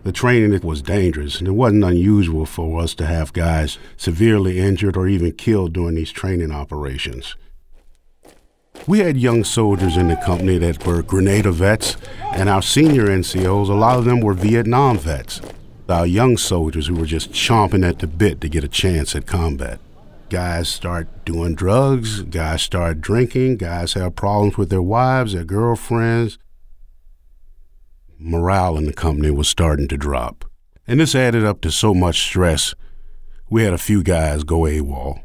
The 0.02 0.10
training 0.10 0.58
was 0.62 0.82
dangerous, 0.82 1.38
and 1.38 1.46
it 1.46 1.52
wasn't 1.52 1.84
unusual 1.84 2.46
for 2.46 2.80
us 2.80 2.96
to 2.96 3.06
have 3.06 3.32
guys 3.32 3.78
severely 3.96 4.58
injured 4.58 4.96
or 4.96 5.06
even 5.06 5.34
killed 5.34 5.72
during 5.72 5.94
these 5.94 6.10
training 6.10 6.50
operations. 6.50 7.36
We 8.88 8.98
had 8.98 9.16
young 9.16 9.44
soldiers 9.44 9.96
in 9.96 10.08
the 10.08 10.16
company 10.16 10.58
that 10.58 10.84
were 10.84 11.02
Grenada 11.02 11.52
vets, 11.52 11.96
and 12.32 12.48
our 12.48 12.62
senior 12.62 13.06
NCOs, 13.06 13.68
a 13.68 13.74
lot 13.74 13.96
of 13.96 14.04
them 14.04 14.20
were 14.20 14.34
Vietnam 14.34 14.98
vets. 14.98 15.40
Our 15.88 16.06
young 16.06 16.36
soldiers 16.36 16.88
who 16.88 16.94
were 16.94 17.06
just 17.06 17.30
chomping 17.32 17.86
at 17.86 18.00
the 18.00 18.06
bit 18.08 18.40
to 18.40 18.48
get 18.48 18.64
a 18.64 18.68
chance 18.68 19.14
at 19.14 19.26
combat. 19.26 19.78
Guys 20.30 20.68
start 20.68 21.24
doing 21.24 21.54
drugs, 21.54 22.22
guys 22.22 22.62
start 22.62 23.00
drinking, 23.00 23.58
guys 23.58 23.92
have 23.92 24.16
problems 24.16 24.56
with 24.56 24.70
their 24.70 24.82
wives, 24.82 25.34
their 25.34 25.44
girlfriends. 25.44 26.38
Morale 28.18 28.78
in 28.78 28.86
the 28.86 28.92
company 28.92 29.30
was 29.30 29.48
starting 29.48 29.86
to 29.88 29.96
drop. 29.96 30.44
And 30.88 30.98
this 30.98 31.14
added 31.14 31.44
up 31.44 31.60
to 31.60 31.70
so 31.70 31.94
much 31.94 32.22
stress, 32.22 32.74
we 33.48 33.62
had 33.62 33.74
a 33.74 33.78
few 33.78 34.02
guys 34.02 34.42
go 34.42 34.60
AWOL. 34.62 35.20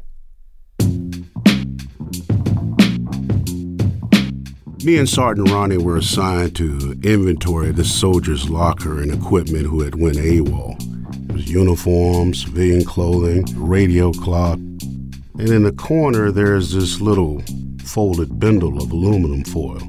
Me 4.84 4.96
and 4.96 5.08
Sergeant 5.08 5.50
Ronnie 5.50 5.76
were 5.76 5.96
assigned 5.96 6.54
to 6.54 6.96
inventory 7.02 7.72
the 7.72 7.84
soldier's 7.84 8.48
locker 8.48 9.02
and 9.02 9.12
equipment 9.12 9.66
who 9.66 9.82
had 9.82 9.96
went 9.96 10.16
AWOL. 10.16 11.28
It 11.28 11.32
was 11.32 11.50
uniforms, 11.50 12.44
civilian 12.44 12.84
clothing, 12.84 13.44
radio 13.56 14.12
clock, 14.12 14.54
and 14.54 15.48
in 15.48 15.64
the 15.64 15.72
corner 15.72 16.30
there's 16.30 16.72
this 16.72 17.00
little 17.00 17.42
folded 17.82 18.38
bundle 18.38 18.80
of 18.80 18.92
aluminum 18.92 19.42
foil. 19.42 19.82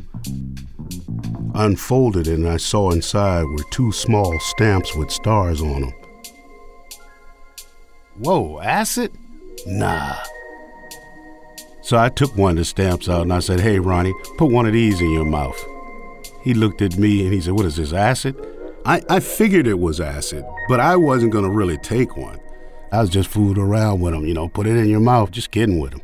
Unfolded 1.54 2.28
and 2.28 2.48
I 2.48 2.58
saw 2.58 2.90
inside 2.90 3.44
were 3.44 3.64
two 3.70 3.92
small 3.92 4.40
stamps 4.40 4.96
with 4.96 5.12
stars 5.12 5.62
on 5.62 5.82
them. 5.82 5.94
Whoa, 8.18 8.60
acid? 8.62 9.12
Nah. 9.68 10.16
So 11.90 11.98
I 11.98 12.10
took 12.10 12.38
one 12.38 12.52
of 12.52 12.58
the 12.58 12.66
stamps 12.66 13.10
out 13.10 13.24
and 13.24 13.34
I 13.34 13.40
said, 13.40 13.60
Hey, 13.60 13.80
Ronnie, 13.80 14.14
put 14.38 14.52
one 14.52 14.68
of 14.68 14.74
these 14.74 15.02
in 15.02 15.10
your 15.10 15.26
mouth. 15.26 15.60
He 16.44 16.54
looked 16.54 16.84
at 16.84 17.00
me 17.00 17.24
and 17.24 17.34
he 17.34 17.42
said, 17.42 17.54
What 17.54 17.66
is 17.66 17.78
this, 17.78 17.94
acid? 17.94 18.36
I, 18.86 19.02
I 19.10 19.20
figured 19.20 19.66
it 19.66 19.80
was 19.80 20.00
acid, 20.00 20.46
but 20.68 20.80
I 20.80 20.96
wasn't 20.96 21.32
going 21.32 21.46
to 21.46 21.50
really 21.50 21.80
take 21.80 22.16
one. 22.16 22.40
I 22.92 23.02
was 23.02 23.10
just 23.10 23.28
fooling 23.28 23.58
around 23.58 24.02
with 24.02 24.14
him, 24.14 24.28
you 24.28 24.36
know, 24.36 24.50
put 24.50 24.68
it 24.68 24.78
in 24.78 24.88
your 24.88 25.00
mouth, 25.00 25.32
just 25.32 25.50
kidding 25.50 25.80
with 25.80 25.94
him. 25.94 26.04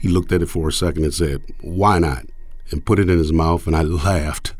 He 0.00 0.08
looked 0.08 0.32
at 0.32 0.42
it 0.42 0.46
for 0.46 0.66
a 0.66 0.72
second 0.72 1.04
and 1.04 1.14
said, 1.14 1.44
Why 1.60 2.00
not? 2.00 2.26
And 2.72 2.84
put 2.84 2.98
it 2.98 3.08
in 3.08 3.18
his 3.18 3.32
mouth, 3.32 3.68
and 3.68 3.76
I 3.76 3.82
laughed. 3.82 4.54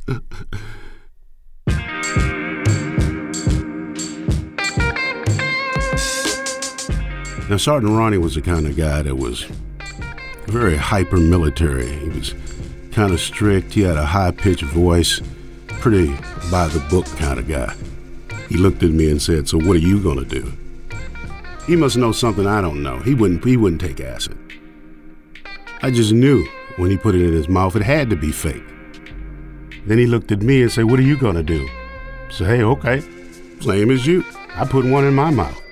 Now, 7.49 7.59
Sergeant 7.59 7.93
Ronnie 7.93 8.19
was 8.19 8.35
the 8.35 8.43
kind 8.43 8.67
of 8.67 8.77
guy 8.77 9.03
that 9.03 9.15
was 9.15 9.47
very 10.47 10.77
hyper 10.77 11.17
military. 11.17 11.87
He 11.87 12.09
was 12.09 12.35
kind 12.91 13.13
of 13.13 13.21
strict. 13.21 13.73
He 13.73 13.83
had 13.83 13.97
a 13.97 14.05
high 14.05 14.33
pitched 14.33 14.65
voice, 14.65 15.21
pretty 15.69 16.09
by 16.51 16.67
the 16.67 16.85
book 16.91 17.07
kind 17.19 17.39
of 17.39 17.47
guy. 17.47 17.73
He 18.49 18.57
looked 18.57 18.83
at 18.83 18.91
me 18.91 19.11
and 19.11 19.23
said, 19.23 19.49
"So 19.49 19.59
what 19.59 19.77
are 19.77 19.87
you 19.91 20.01
going 20.01 20.19
to 20.19 20.25
do?" 20.25 20.53
He 21.69 21.77
must 21.77 21.97
know 21.97 22.11
something 22.11 22.49
I 22.49 22.61
don't 22.61 22.83
know. 22.83 22.99
He 22.99 23.15
wouldn't. 23.15 23.45
He 23.45 23.57
wouldn't 23.57 23.81
take 23.81 24.01
acid. 24.01 24.37
I 25.83 25.93
just 25.93 26.13
knew 26.13 26.45
when 26.79 26.91
he 26.91 26.97
put 26.97 27.15
it 27.15 27.23
in 27.23 27.33
his 27.33 27.49
mouth, 27.49 27.77
it 27.77 27.83
had 27.83 28.11
to 28.11 28.17
be 28.17 28.33
fake. 28.33 28.65
Then 29.87 29.99
he 29.99 30.07
looked 30.07 30.33
at 30.33 30.43
me 30.43 30.63
and 30.63 30.73
said, 30.73 30.87
"What 30.87 30.99
are 30.99 31.05
you 31.11 31.17
going 31.17 31.37
to 31.37 31.45
do?" 31.45 31.69
Said, 32.29 32.49
"Hey, 32.49 32.63
okay, 32.65 33.05
same 33.61 33.93
as 33.93 34.05
you. 34.05 34.25
I 34.57 34.65
put 34.65 34.85
one 34.85 35.05
in 35.05 35.15
my 35.15 35.31
mouth." 35.31 35.63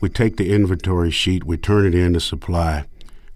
We 0.00 0.08
take 0.08 0.38
the 0.38 0.52
inventory 0.52 1.10
sheet, 1.10 1.44
we 1.44 1.58
turn 1.58 1.86
it 1.86 1.94
in 1.94 2.14
to 2.14 2.20
supply. 2.20 2.86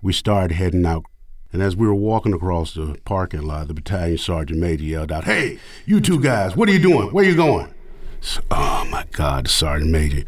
We 0.01 0.13
start 0.13 0.53
heading 0.53 0.87
out. 0.87 1.05
And 1.53 1.63
as 1.63 1.77
we 1.77 1.87
were 1.87 1.95
walking 1.95 2.33
across 2.33 2.75
the 2.75 2.97
parking 3.05 3.43
lot, 3.43 3.69
the 3.69 3.75
battalion 3.75 4.19
sergeant 4.19 4.59
major 4.59 4.83
yelled 4.83 5.13
out, 5.13 5.25
Hey, 5.25 5.59
you 5.87 6.01
two 6.01 6.21
guys, 6.21 6.57
what 6.57 6.69
are 6.69 6.73
you 6.73 6.79
doing? 6.79 7.13
Where 7.13 7.25
are 7.25 7.29
you 7.29 7.37
going? 7.37 7.73
So, 8.21 8.41
oh 8.51 8.87
my 8.91 9.05
God, 9.13 9.45
the 9.45 9.51
sergeant 9.51 9.91
major. 9.91 10.25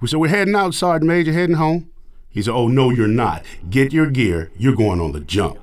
We 0.00 0.08
said, 0.08 0.18
We're 0.18 0.28
heading 0.28 0.54
out, 0.54 0.74
sergeant 0.74 1.08
major, 1.08 1.32
heading 1.32 1.56
home. 1.56 1.90
He 2.30 2.42
said, 2.42 2.52
Oh, 2.52 2.68
no, 2.68 2.90
you're 2.90 3.06
not. 3.06 3.44
Get 3.68 3.92
your 3.92 4.06
gear. 4.06 4.50
You're 4.56 4.74
going 4.74 5.00
on 5.00 5.12
the 5.12 5.20
jump. 5.20 5.58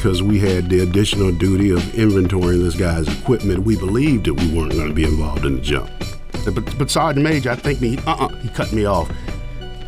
Because 0.00 0.22
we 0.22 0.38
had 0.38 0.70
the 0.70 0.80
additional 0.80 1.30
duty 1.30 1.68
of 1.68 1.80
inventorying 1.92 2.62
this 2.62 2.74
guy's 2.74 3.06
equipment, 3.20 3.64
we 3.64 3.76
believed 3.76 4.24
that 4.24 4.32
we 4.32 4.46
weren't 4.46 4.72
going 4.72 4.88
to 4.88 4.94
be 4.94 5.04
involved 5.04 5.44
in 5.44 5.56
the 5.56 5.60
jump. 5.60 5.90
But, 6.46 6.78
but 6.78 6.90
Sergeant 6.90 7.22
Major, 7.22 7.50
I 7.50 7.56
think 7.56 7.80
he, 7.80 7.98
uh-uh, 8.06 8.28
he 8.36 8.48
cut 8.48 8.72
me 8.72 8.86
off. 8.86 9.12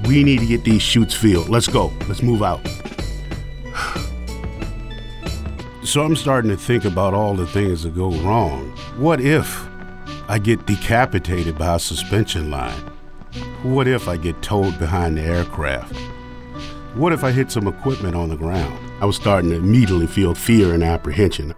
We 0.05 0.23
need 0.23 0.41
to 0.41 0.47
get 0.47 0.65
these 0.65 0.83
chutes 0.83 1.15
filled. 1.15 1.49
Let's 1.49 1.67
go. 1.67 1.95
Let's 2.09 2.23
move 2.23 2.43
out. 2.43 2.61
So 5.85 6.03
I'm 6.03 6.15
starting 6.15 6.49
to 6.51 6.57
think 6.57 6.85
about 6.85 7.13
all 7.13 7.35
the 7.35 7.47
things 7.47 7.83
that 7.83 7.97
go 7.97 8.13
wrong. 8.13 8.71
What 8.99 9.21
if 9.21 9.67
I 10.29 10.39
get 10.39 10.65
decapitated 10.65 11.59
by 11.59 11.75
a 11.75 11.79
suspension 11.81 12.53
line? 12.53 12.79
What 13.65 13.89
if 13.89 14.07
I 14.07 14.17
get 14.17 14.41
towed 14.43 14.79
behind 14.79 15.17
the 15.17 15.23
aircraft? 15.23 15.97
What 16.95 17.13
if 17.13 17.25
I 17.25 17.33
hit 17.33 17.51
some 17.51 17.67
equipment 17.67 18.15
on 18.15 18.29
the 18.29 18.37
ground? 18.37 18.92
I 19.03 19.05
was 19.05 19.17
starting 19.17 19.51
to 19.51 19.57
immediately 19.57 20.07
feel 20.07 20.33
fear 20.33 20.73
and 20.75 20.85
apprehension. 20.85 21.57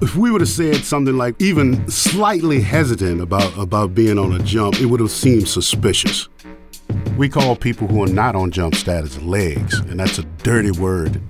If 0.00 0.14
we 0.14 0.30
would 0.30 0.40
have 0.40 0.48
said 0.48 0.76
something 0.76 1.16
like 1.16 1.34
even 1.40 1.90
slightly 1.90 2.60
hesitant 2.60 3.20
about, 3.20 3.58
about 3.58 3.96
being 3.96 4.16
on 4.16 4.32
a 4.32 4.38
jump, 4.38 4.80
it 4.80 4.86
would 4.86 5.00
have 5.00 5.10
seemed 5.10 5.48
suspicious. 5.48 6.28
We 7.16 7.28
call 7.28 7.56
people 7.56 7.88
who 7.88 8.00
are 8.04 8.06
not 8.06 8.36
on 8.36 8.52
jump 8.52 8.76
status 8.76 9.20
legs, 9.22 9.76
and 9.80 9.98
that's 9.98 10.20
a 10.20 10.24
dirty 10.44 10.70
word. 10.70 11.20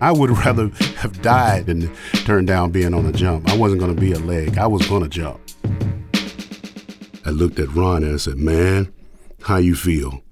I 0.00 0.12
would 0.12 0.30
rather 0.46 0.68
have 0.98 1.20
died 1.20 1.66
than 1.66 1.92
turn 2.24 2.46
down 2.46 2.70
being 2.70 2.94
on 2.94 3.06
a 3.06 3.12
jump. 3.12 3.48
I 3.48 3.56
wasn't 3.56 3.80
going 3.80 3.92
to 3.92 4.00
be 4.00 4.12
a 4.12 4.20
leg, 4.20 4.56
I 4.56 4.68
was 4.68 4.86
going 4.86 5.02
to 5.02 5.08
jump. 5.08 5.40
I 7.26 7.30
looked 7.30 7.58
at 7.58 7.74
Ron 7.74 8.04
and 8.04 8.14
I 8.14 8.18
said, 8.18 8.36
Man, 8.36 8.92
how 9.40 9.56
you 9.56 9.74
feel? 9.74 10.22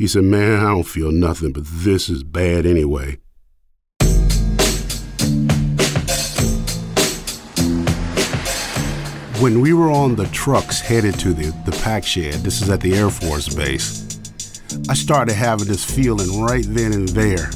He 0.00 0.06
said, 0.06 0.24
Man, 0.24 0.60
I 0.60 0.70
don't 0.70 0.84
feel 0.84 1.12
nothing, 1.12 1.52
but 1.52 1.64
this 1.66 2.08
is 2.08 2.22
bad 2.22 2.64
anyway. 2.64 3.18
When 9.40 9.60
we 9.60 9.74
were 9.74 9.90
on 9.90 10.16
the 10.16 10.26
trucks 10.32 10.80
headed 10.80 11.18
to 11.18 11.34
the, 11.34 11.54
the 11.66 11.78
pack 11.82 12.06
shed, 12.06 12.32
this 12.36 12.62
is 12.62 12.70
at 12.70 12.80
the 12.80 12.94
Air 12.94 13.10
Force 13.10 13.54
Base, 13.54 14.18
I 14.88 14.94
started 14.94 15.34
having 15.34 15.66
this 15.66 15.84
feeling 15.84 16.42
right 16.42 16.64
then 16.66 16.94
and 16.94 17.08
there 17.10 17.50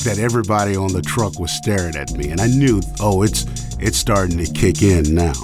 that 0.00 0.16
everybody 0.18 0.74
on 0.76 0.94
the 0.94 1.02
truck 1.02 1.38
was 1.38 1.52
staring 1.52 1.94
at 1.94 2.10
me, 2.12 2.30
and 2.30 2.40
I 2.40 2.46
knew, 2.46 2.80
oh, 3.00 3.20
it's 3.20 3.44
it's 3.78 3.98
starting 3.98 4.38
to 4.38 4.50
kick 4.50 4.80
in 4.80 5.14
now. 5.14 5.34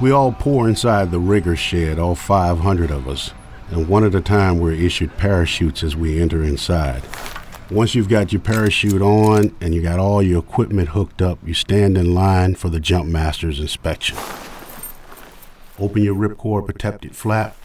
We 0.00 0.10
all 0.10 0.32
pour 0.32 0.68
inside 0.68 1.12
the 1.12 1.20
rigger 1.20 1.54
shed, 1.54 2.00
all 2.00 2.16
500 2.16 2.90
of 2.90 3.06
us, 3.06 3.32
and 3.70 3.88
one 3.88 4.02
at 4.02 4.14
a 4.16 4.20
time 4.20 4.58
we're 4.58 4.72
issued 4.72 5.16
parachutes 5.16 5.84
as 5.84 5.94
we 5.94 6.20
enter 6.20 6.42
inside. 6.42 7.04
Once 7.70 7.94
you've 7.94 8.08
got 8.08 8.32
your 8.32 8.40
parachute 8.40 9.00
on 9.00 9.54
and 9.60 9.72
you 9.72 9.80
got 9.80 10.00
all 10.00 10.20
your 10.20 10.40
equipment 10.40 10.90
hooked 10.90 11.22
up, 11.22 11.38
you 11.46 11.54
stand 11.54 11.96
in 11.96 12.12
line 12.12 12.56
for 12.56 12.68
the 12.68 12.80
jump 12.80 13.06
master's 13.06 13.60
inspection. 13.60 14.18
Open 15.78 16.02
your 16.02 16.16
ripcord 16.16 16.66
protected 16.66 17.14
flap, 17.14 17.56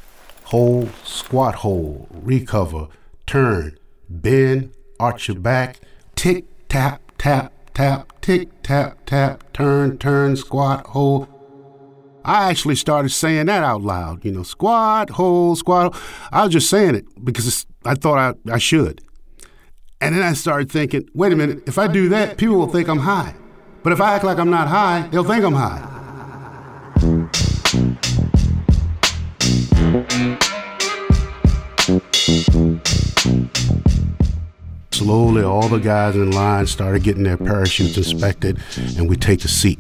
hold, 0.45 0.91
squat 1.03 1.55
hold, 1.55 2.07
recover, 2.11 2.89
turn, 3.25 3.75
bend, 4.07 4.71
arch 4.99 5.29
your 5.29 5.39
back, 5.39 5.79
tick, 6.15 6.45
tap, 6.69 7.01
tap, 7.17 7.51
tap, 7.73 8.21
tick, 8.21 8.49
tap, 8.61 8.99
tap, 9.07 9.51
turn, 9.51 9.97
turn, 9.97 10.35
squat, 10.35 10.85
hold. 10.87 11.38
I 12.25 12.49
actually 12.49 12.75
started 12.75 13.09
saying 13.09 13.45
that 13.47 13.63
out 13.63 13.81
loud, 13.81 14.25
you 14.25 14.31
know, 14.31 14.43
squat, 14.43 15.09
hold, 15.11 15.57
squat. 15.57 15.97
I 16.31 16.43
was 16.43 16.53
just 16.53 16.69
saying 16.69 16.95
it 16.95 17.05
because 17.23 17.65
I 17.85 17.95
thought 17.95 18.17
I, 18.17 18.53
I 18.53 18.57
should. 18.57 19.01
And 20.01 20.15
then 20.15 20.23
I 20.23 20.33
started 20.33 20.71
thinking, 20.71 21.07
wait 21.13 21.33
a 21.33 21.35
minute, 21.35 21.63
if 21.67 21.77
I 21.77 21.87
do 21.87 22.09
that, 22.09 22.37
people 22.37 22.55
will 22.55 22.67
think 22.67 22.87
I'm 22.87 22.99
high. 22.99 23.35
But 23.83 23.93
if 23.93 24.01
I 24.01 24.15
act 24.15 24.23
like 24.23 24.37
I'm 24.37 24.49
not 24.49 24.67
high, 24.67 25.07
they'll 25.11 25.23
think 25.23 25.43
I'm 25.43 25.53
high. 25.53 25.95
Slowly, 34.91 35.43
all 35.43 35.69
the 35.69 35.79
guys 35.81 36.15
in 36.15 36.31
line 36.31 36.67
started 36.67 37.03
getting 37.03 37.23
their 37.23 37.37
parachutes 37.37 37.95
inspected, 37.97 38.59
and 38.97 39.09
we 39.09 39.15
take 39.15 39.45
a 39.45 39.47
seat. 39.47 39.79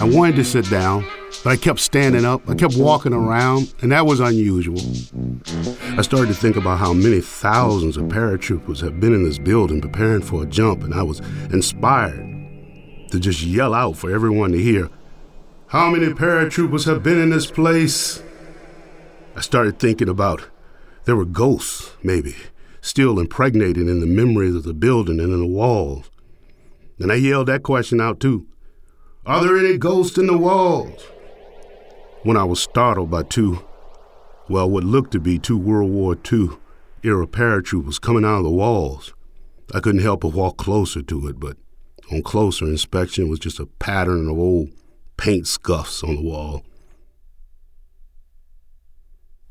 I 0.00 0.04
wanted 0.04 0.36
to 0.36 0.44
sit 0.44 0.68
down, 0.70 1.06
but 1.46 1.52
I 1.52 1.56
kept 1.56 1.78
standing 1.78 2.24
up. 2.24 2.42
I 2.48 2.56
kept 2.56 2.76
walking 2.76 3.12
around, 3.12 3.72
and 3.80 3.92
that 3.92 4.04
was 4.04 4.18
unusual. 4.18 4.80
I 5.96 6.02
started 6.02 6.26
to 6.26 6.34
think 6.34 6.56
about 6.56 6.78
how 6.78 6.92
many 6.92 7.20
thousands 7.20 7.96
of 7.96 8.06
paratroopers 8.06 8.80
have 8.80 8.98
been 8.98 9.14
in 9.14 9.22
this 9.22 9.38
building 9.38 9.80
preparing 9.80 10.22
for 10.22 10.42
a 10.42 10.46
jump, 10.46 10.82
and 10.82 10.92
I 10.92 11.04
was 11.04 11.20
inspired 11.52 12.18
to 13.12 13.20
just 13.20 13.42
yell 13.42 13.74
out 13.74 13.96
for 13.96 14.12
everyone 14.12 14.50
to 14.50 14.58
hear 14.60 14.90
How 15.68 15.88
many 15.88 16.12
paratroopers 16.12 16.84
have 16.86 17.04
been 17.04 17.22
in 17.22 17.30
this 17.30 17.48
place? 17.48 18.20
I 19.36 19.40
started 19.40 19.78
thinking 19.78 20.08
about 20.08 20.48
there 21.04 21.14
were 21.14 21.24
ghosts, 21.24 21.92
maybe, 22.02 22.34
still 22.80 23.20
impregnated 23.20 23.86
in 23.86 24.00
the 24.00 24.06
memories 24.06 24.56
of 24.56 24.64
the 24.64 24.74
building 24.74 25.20
and 25.20 25.32
in 25.32 25.38
the 25.38 25.46
walls. 25.46 26.10
And 26.98 27.12
I 27.12 27.14
yelled 27.14 27.46
that 27.46 27.62
question 27.62 28.00
out 28.00 28.18
too. 28.18 28.48
Are 29.24 29.44
there 29.44 29.56
any 29.56 29.78
ghosts 29.78 30.18
in 30.18 30.26
the 30.26 30.36
walls? 30.36 31.06
When 32.26 32.36
I 32.36 32.42
was 32.42 32.60
startled 32.60 33.08
by 33.08 33.22
two, 33.22 33.64
well, 34.48 34.68
what 34.68 34.82
looked 34.82 35.12
to 35.12 35.20
be 35.20 35.38
two 35.38 35.56
World 35.56 35.92
War 35.92 36.18
II 36.32 36.48
era 37.04 37.24
paratroopers 37.24 38.00
coming 38.00 38.24
out 38.24 38.38
of 38.38 38.42
the 38.42 38.50
walls. 38.50 39.14
I 39.72 39.78
couldn't 39.78 40.00
help 40.00 40.22
but 40.22 40.32
walk 40.32 40.56
closer 40.56 41.02
to 41.02 41.28
it, 41.28 41.38
but 41.38 41.56
on 42.10 42.24
closer 42.24 42.64
inspection, 42.64 43.26
it 43.26 43.30
was 43.30 43.38
just 43.38 43.60
a 43.60 43.66
pattern 43.66 44.28
of 44.28 44.36
old 44.40 44.70
paint 45.16 45.46
scuffs 45.46 46.02
on 46.02 46.16
the 46.16 46.20
wall. 46.20 46.64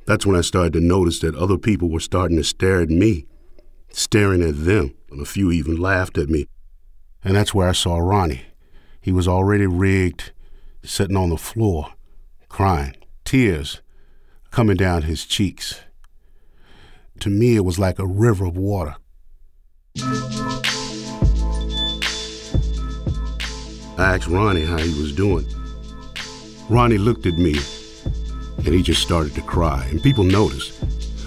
That's 0.05 0.25
when 0.25 0.35
I 0.35 0.41
started 0.41 0.73
to 0.73 0.81
notice 0.81 1.19
that 1.19 1.33
other 1.33 1.57
people 1.57 1.89
were 1.89 2.01
starting 2.01 2.35
to 2.35 2.43
stare 2.43 2.81
at 2.81 2.89
me, 2.89 3.25
staring 3.87 4.43
at 4.43 4.65
them, 4.65 4.93
and 5.11 5.21
a 5.21 5.25
few 5.25 5.49
even 5.49 5.77
laughed 5.77 6.17
at 6.17 6.27
me. 6.27 6.45
And 7.23 7.37
that's 7.37 7.53
where 7.53 7.69
I 7.69 7.71
saw 7.71 7.99
Ronnie. 7.99 8.47
He 8.99 9.13
was 9.13 9.29
already 9.29 9.65
rigged, 9.65 10.33
sitting 10.83 11.15
on 11.15 11.29
the 11.29 11.37
floor, 11.37 11.94
crying, 12.55 12.95
tears 13.25 13.81
coming 14.49 14.77
down 14.77 15.01
his 15.01 15.25
cheeks. 15.25 15.81
To 17.19 17.29
me, 17.29 17.57
it 17.57 17.65
was 17.65 17.77
like 17.77 17.99
a 17.99 18.07
river 18.07 18.45
of 18.45 18.55
water. 18.55 18.95
I 23.97 24.15
asked 24.15 24.27
Ronnie 24.27 24.63
how 24.63 24.77
he 24.77 24.97
was 25.01 25.11
doing. 25.11 25.45
Ronnie 26.69 26.97
looked 26.97 27.25
at 27.25 27.33
me 27.33 27.55
and 28.59 28.73
he 28.73 28.81
just 28.81 29.01
started 29.01 29.35
to 29.35 29.41
cry, 29.41 29.85
and 29.91 30.01
people 30.01 30.23
noticed. 30.23 30.81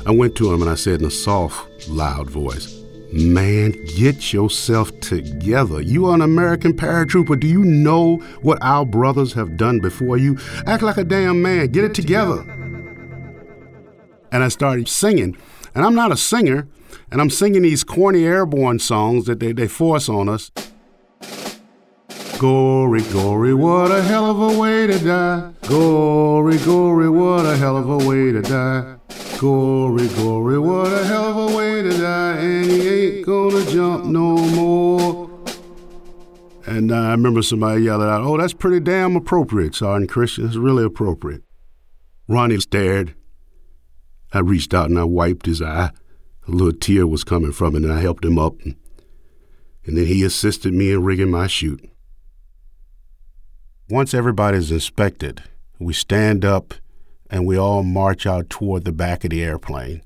I 0.06 0.12
went 0.12 0.34
to 0.36 0.50
him 0.50 0.62
and 0.62 0.70
I 0.70 0.76
said 0.76 1.00
in 1.00 1.08
a 1.08 1.10
soft, 1.10 1.90
loud 1.90 2.30
voice, 2.30 2.74
Man, 3.10 3.72
get 3.86 4.34
yourself 4.34 4.98
together. 5.00 5.80
You 5.80 6.06
are 6.06 6.14
an 6.14 6.20
American 6.20 6.74
paratrooper. 6.74 7.40
Do 7.40 7.46
you 7.46 7.64
know 7.64 8.16
what 8.42 8.58
our 8.60 8.84
brothers 8.84 9.32
have 9.32 9.56
done 9.56 9.80
before 9.80 10.18
you? 10.18 10.38
Act 10.66 10.82
like 10.82 10.98
a 10.98 11.04
damn 11.04 11.40
man. 11.40 11.68
Get 11.68 11.84
it 11.84 11.94
together. 11.94 12.40
And 14.30 14.44
I 14.44 14.48
started 14.48 14.88
singing. 14.88 15.38
And 15.74 15.86
I'm 15.86 15.94
not 15.94 16.12
a 16.12 16.16
singer, 16.16 16.68
and 17.10 17.20
I'm 17.20 17.30
singing 17.30 17.62
these 17.62 17.84
corny 17.84 18.24
airborne 18.24 18.78
songs 18.78 19.24
that 19.26 19.40
they, 19.40 19.52
they 19.52 19.68
force 19.68 20.08
on 20.08 20.28
us. 20.28 20.50
Gory, 22.38 23.02
gory, 23.12 23.54
what 23.54 23.90
a 23.90 24.02
hell 24.02 24.30
of 24.30 24.54
a 24.54 24.58
way 24.58 24.86
to 24.86 24.98
die. 24.98 25.52
Gory, 25.66 26.58
gory, 26.58 27.08
what 27.08 27.46
a 27.46 27.56
hell 27.56 27.76
of 27.76 27.88
a 27.88 27.98
way 28.06 28.32
to 28.32 28.42
die. 28.42 28.97
Gory, 29.38 30.08
gory, 30.08 30.58
what 30.58 30.92
a 30.92 31.04
hell 31.04 31.26
of 31.26 31.52
a 31.52 31.56
way 31.56 31.80
to 31.80 31.90
die, 31.90 32.38
and 32.38 32.64
he 32.64 32.88
ain't 32.88 33.26
gonna 33.26 33.64
jump 33.70 34.04
no 34.06 34.36
more. 34.36 35.30
And 36.66 36.90
I 36.90 37.12
remember 37.12 37.42
somebody 37.42 37.82
yelling 37.82 38.08
out, 38.08 38.22
Oh, 38.22 38.36
that's 38.36 38.52
pretty 38.52 38.80
damn 38.80 39.14
appropriate, 39.14 39.76
Sergeant 39.76 40.10
Christian. 40.10 40.46
It's 40.46 40.56
really 40.56 40.82
appropriate. 40.82 41.44
Ronnie 42.26 42.58
stared. 42.58 43.14
I 44.32 44.40
reached 44.40 44.74
out 44.74 44.90
and 44.90 44.98
I 44.98 45.04
wiped 45.04 45.46
his 45.46 45.62
eye. 45.62 45.92
A 46.48 46.50
little 46.50 46.72
tear 46.72 47.06
was 47.06 47.22
coming 47.22 47.52
from 47.52 47.76
it, 47.76 47.84
and 47.84 47.92
I 47.92 48.00
helped 48.00 48.24
him 48.24 48.40
up. 48.40 48.60
And, 48.62 48.74
and 49.86 49.96
then 49.96 50.06
he 50.06 50.24
assisted 50.24 50.74
me 50.74 50.90
in 50.90 51.04
rigging 51.04 51.30
my 51.30 51.46
chute. 51.46 51.88
Once 53.88 54.14
everybody's 54.14 54.72
inspected, 54.72 55.44
we 55.78 55.92
stand 55.92 56.44
up 56.44 56.74
and 57.30 57.46
we 57.46 57.58
all 57.58 57.82
march 57.82 58.26
out 58.26 58.48
toward 58.48 58.84
the 58.84 58.92
back 58.92 59.24
of 59.24 59.30
the 59.30 59.42
airplane. 59.42 60.02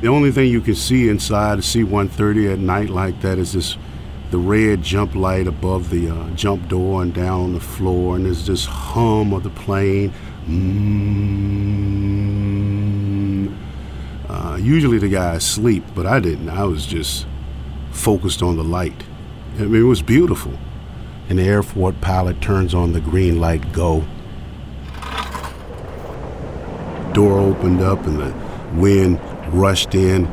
The 0.00 0.08
only 0.08 0.30
thing 0.30 0.50
you 0.50 0.60
can 0.60 0.74
see 0.74 1.08
inside 1.08 1.58
a 1.58 1.62
C 1.62 1.82
130 1.82 2.52
at 2.52 2.58
night 2.58 2.90
like 2.90 3.20
that 3.22 3.38
is 3.38 3.54
this 3.54 3.76
the 4.30 4.38
red 4.38 4.82
jump 4.82 5.14
light 5.14 5.46
above 5.46 5.90
the 5.90 6.10
uh, 6.10 6.30
jump 6.30 6.68
door 6.68 7.02
and 7.02 7.14
down 7.14 7.40
on 7.40 7.52
the 7.54 7.60
floor, 7.60 8.16
and 8.16 8.26
there's 8.26 8.46
this 8.46 8.66
hum 8.66 9.32
of 9.32 9.42
the 9.42 9.50
plane 9.50 10.12
Mm, 10.46 11.85
usually 14.66 14.98
the 14.98 15.08
guys 15.08 15.46
sleep, 15.46 15.84
but 15.94 16.06
I 16.06 16.18
didn't. 16.18 16.48
I 16.48 16.64
was 16.64 16.86
just 16.86 17.26
focused 17.92 18.42
on 18.42 18.56
the 18.56 18.64
light. 18.64 19.04
I 19.54 19.60
mean, 19.60 19.80
it 19.80 19.84
was 19.84 20.02
beautiful. 20.02 20.58
And 21.28 21.38
the 21.38 21.44
airport 21.44 22.00
pilot 22.00 22.40
turns 22.40 22.74
on 22.74 22.92
the 22.92 23.00
green 23.00 23.40
light 23.40 23.72
go. 23.72 24.04
Door 27.12 27.38
opened 27.38 27.80
up 27.80 28.04
and 28.06 28.18
the 28.18 28.34
wind 28.74 29.20
rushed 29.54 29.94
in. 29.94 30.32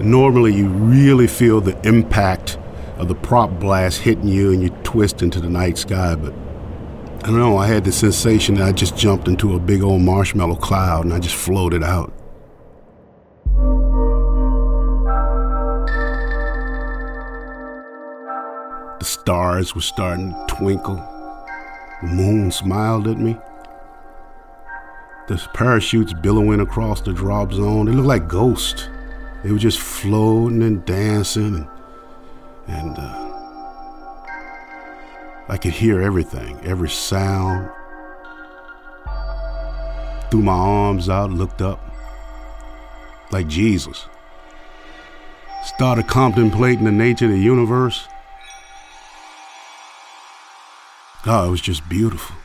Normally, 0.00 0.54
you 0.54 0.68
really 0.68 1.26
feel 1.26 1.60
the 1.60 1.78
impact 1.86 2.58
of 2.96 3.08
the 3.08 3.14
prop 3.14 3.60
blast 3.60 4.00
hitting 4.00 4.28
you 4.28 4.50
and 4.52 4.62
you 4.62 4.70
twist 4.82 5.22
into 5.22 5.40
the 5.40 5.48
night 5.48 5.76
sky, 5.76 6.16
but 6.16 6.32
I 7.22 7.26
don't 7.26 7.38
know, 7.38 7.58
I 7.58 7.66
had 7.66 7.84
the 7.84 7.92
sensation 7.92 8.56
that 8.56 8.66
I 8.66 8.72
just 8.72 8.96
jumped 8.96 9.28
into 9.28 9.54
a 9.54 9.58
big 9.58 9.82
old 9.82 10.02
marshmallow 10.02 10.56
cloud 10.56 11.04
and 11.04 11.12
I 11.12 11.18
just 11.18 11.36
floated 11.36 11.82
out. 11.82 12.12
Stars 19.28 19.74
were 19.74 19.82
starting 19.82 20.32
to 20.32 20.46
twinkle. 20.48 20.96
The 22.00 22.08
moon 22.08 22.50
smiled 22.50 23.06
at 23.06 23.18
me. 23.18 23.36
The 25.26 25.36
parachutes 25.52 26.14
billowing 26.14 26.60
across 26.60 27.02
the 27.02 27.12
drop 27.12 27.52
zone, 27.52 27.84
they 27.84 27.92
looked 27.92 28.08
like 28.08 28.26
ghosts. 28.26 28.88
They 29.44 29.52
were 29.52 29.58
just 29.58 29.80
floating 29.80 30.62
and 30.62 30.82
dancing, 30.86 31.56
and, 31.56 31.68
and 32.68 32.96
uh, 32.96 34.24
I 35.50 35.58
could 35.60 35.72
hear 35.72 36.00
everything, 36.00 36.58
every 36.64 36.88
sound. 36.88 37.68
Threw 40.30 40.40
my 40.40 40.52
arms 40.52 41.10
out, 41.10 41.30
looked 41.32 41.60
up, 41.60 41.80
like 43.30 43.46
Jesus. 43.46 44.06
Started 45.64 46.06
contemplating 46.06 46.86
the 46.86 46.92
nature 46.92 47.26
of 47.26 47.32
the 47.32 47.38
universe. 47.38 48.08
God, 51.24 51.48
it 51.48 51.50
was 51.50 51.60
just 51.60 51.88
beautiful. 51.88 52.36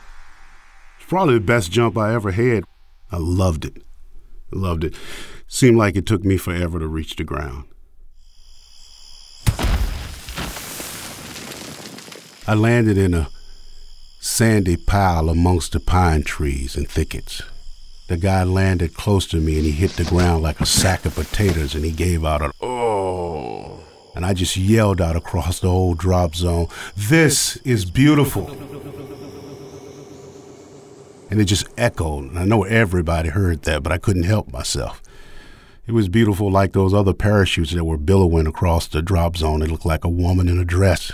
It's 0.98 1.08
probably 1.08 1.34
the 1.34 1.40
best 1.40 1.70
jump 1.70 1.96
I 1.96 2.14
ever 2.14 2.32
had. 2.32 2.64
I 3.12 3.18
loved 3.18 3.64
it. 3.64 3.82
I 4.52 4.58
loved 4.58 4.84
it. 4.84 4.94
Seemed 5.46 5.76
like 5.76 5.96
it 5.96 6.06
took 6.06 6.24
me 6.24 6.36
forever 6.36 6.78
to 6.78 6.86
reach 6.86 7.16
the 7.16 7.24
ground. 7.24 7.64
I 12.46 12.54
landed 12.54 12.98
in 12.98 13.14
a 13.14 13.28
sandy 14.20 14.76
pile 14.76 15.28
amongst 15.28 15.72
the 15.72 15.80
pine 15.80 16.22
trees 16.24 16.76
and 16.76 16.88
thickets. 16.88 17.42
The 18.08 18.18
guy 18.18 18.42
landed 18.44 18.92
close 18.94 19.26
to 19.28 19.38
me 19.38 19.56
and 19.56 19.64
he 19.64 19.70
hit 19.70 19.92
the 19.92 20.04
ground 20.04 20.42
like 20.42 20.60
a 20.60 20.66
sack 20.66 21.06
of 21.06 21.14
potatoes 21.14 21.74
and 21.74 21.84
he 21.84 21.90
gave 21.90 22.24
out 22.24 22.42
an 22.42 22.50
oh. 22.60 23.33
And 24.14 24.24
I 24.24 24.32
just 24.32 24.56
yelled 24.56 25.00
out 25.00 25.16
across 25.16 25.60
the 25.60 25.68
whole 25.68 25.94
drop 25.94 26.34
zone, 26.34 26.68
This 26.96 27.56
is 27.58 27.84
beautiful. 27.84 28.50
And 31.30 31.40
it 31.40 31.46
just 31.46 31.66
echoed. 31.76 32.30
And 32.30 32.38
I 32.38 32.44
know 32.44 32.62
everybody 32.64 33.30
heard 33.30 33.62
that, 33.62 33.82
but 33.82 33.92
I 33.92 33.98
couldn't 33.98 34.22
help 34.24 34.52
myself. 34.52 35.02
It 35.86 35.92
was 35.92 36.08
beautiful 36.08 36.50
like 36.50 36.72
those 36.72 36.94
other 36.94 37.12
parachutes 37.12 37.72
that 37.72 37.84
were 37.84 37.98
billowing 37.98 38.46
across 38.46 38.86
the 38.86 39.02
drop 39.02 39.36
zone. 39.36 39.60
It 39.62 39.70
looked 39.70 39.84
like 39.84 40.04
a 40.04 40.08
woman 40.08 40.48
in 40.48 40.58
a 40.58 40.64
dress. 40.64 41.12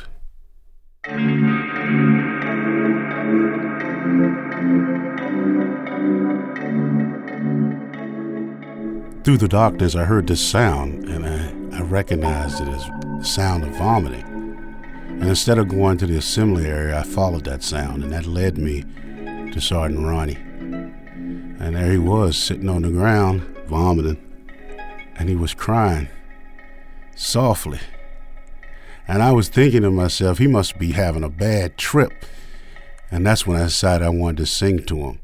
Through 9.24 9.38
the 9.38 9.48
darkness, 9.48 9.94
I 9.94 10.04
heard 10.04 10.26
this 10.26 10.40
sound, 10.40 11.08
and 11.08 11.26
I, 11.26 11.59
recognized 11.90 12.60
it 12.60 12.68
as 12.68 12.86
the 13.18 13.24
sound 13.24 13.64
of 13.64 13.70
vomiting. 13.76 14.24
And 15.08 15.28
instead 15.28 15.58
of 15.58 15.68
going 15.68 15.98
to 15.98 16.06
the 16.06 16.16
assembly 16.16 16.66
area, 16.66 16.98
I 16.98 17.02
followed 17.02 17.44
that 17.44 17.62
sound, 17.62 18.02
and 18.02 18.12
that 18.12 18.26
led 18.26 18.56
me 18.56 18.84
to 19.52 19.60
Sergeant 19.60 20.06
Ronnie. 20.06 20.38
And 21.60 21.76
there 21.76 21.90
he 21.90 21.98
was, 21.98 22.36
sitting 22.36 22.68
on 22.68 22.82
the 22.82 22.90
ground, 22.90 23.42
vomiting, 23.66 24.16
and 25.16 25.28
he 25.28 25.36
was 25.36 25.52
crying 25.52 26.08
softly. 27.14 27.80
And 29.06 29.22
I 29.22 29.32
was 29.32 29.48
thinking 29.48 29.82
to 29.82 29.90
myself, 29.90 30.38
he 30.38 30.46
must 30.46 30.78
be 30.78 30.92
having 30.92 31.24
a 31.24 31.28
bad 31.28 31.76
trip. 31.76 32.24
And 33.10 33.26
that's 33.26 33.46
when 33.46 33.60
I 33.60 33.64
decided 33.64 34.06
I 34.06 34.10
wanted 34.10 34.38
to 34.38 34.46
sing 34.46 34.84
to 34.86 34.96
him. 34.96 35.20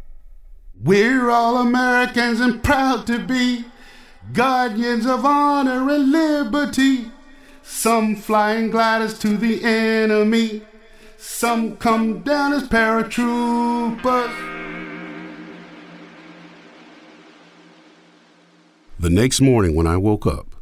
We're 0.83 1.31
all 1.31 1.57
Americans 1.59 2.41
and 2.41 2.63
proud 2.63 3.07
to 3.07 3.19
be 3.19 3.65
guardians 4.33 5.07
of 5.07 5.25
honor 5.25 5.91
and 5.91 6.11
liberty. 6.11 7.11
Some 7.63 8.17
flying 8.17 8.71
gliders 8.71 9.19
to 9.21 9.37
the 9.37 9.63
enemy. 9.65 10.63
Some 11.19 11.77
come 11.77 12.21
down 12.21 12.53
as 12.53 12.65
paratroopers. 12.69 14.57
The 18.99 19.11
next 19.11 19.41
morning, 19.41 19.75
when 19.75 19.87
I 19.87 19.97
woke 19.97 20.27
up, 20.27 20.55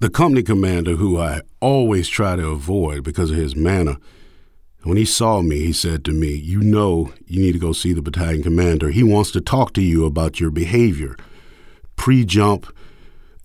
the 0.00 0.10
company 0.10 0.42
commander, 0.42 0.96
who 0.96 1.18
I 1.18 1.42
always 1.60 2.08
try 2.08 2.36
to 2.36 2.48
avoid 2.48 3.04
because 3.04 3.30
of 3.30 3.36
his 3.36 3.56
manner, 3.56 3.96
when 4.82 4.96
he 4.96 5.04
saw 5.04 5.42
me, 5.42 5.60
he 5.60 5.72
said 5.72 6.04
to 6.04 6.12
me, 6.12 6.34
You 6.34 6.60
know, 6.60 7.12
you 7.26 7.40
need 7.40 7.52
to 7.52 7.58
go 7.58 7.72
see 7.72 7.92
the 7.92 8.02
battalion 8.02 8.42
commander. 8.42 8.90
He 8.90 9.04
wants 9.04 9.30
to 9.30 9.40
talk 9.40 9.72
to 9.74 9.82
you 9.82 10.04
about 10.04 10.40
your 10.40 10.50
behavior, 10.50 11.16
pre 11.96 12.24
jump 12.24 12.66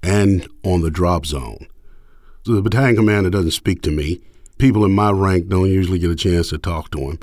and 0.03 0.47
on 0.63 0.81
the 0.81 0.91
drop 0.91 1.25
zone. 1.25 1.67
So 2.45 2.53
the 2.53 2.61
battalion 2.61 2.95
commander 2.95 3.29
doesn't 3.29 3.51
speak 3.51 3.81
to 3.83 3.91
me 3.91 4.21
people 4.57 4.85
in 4.85 4.91
my 4.91 5.11
rank 5.11 5.47
don't 5.47 5.69
usually 5.69 5.99
get 5.99 6.11
a 6.11 6.15
chance 6.15 6.49
to 6.49 6.57
talk 6.57 6.91
to 6.91 6.99
him. 6.99 7.19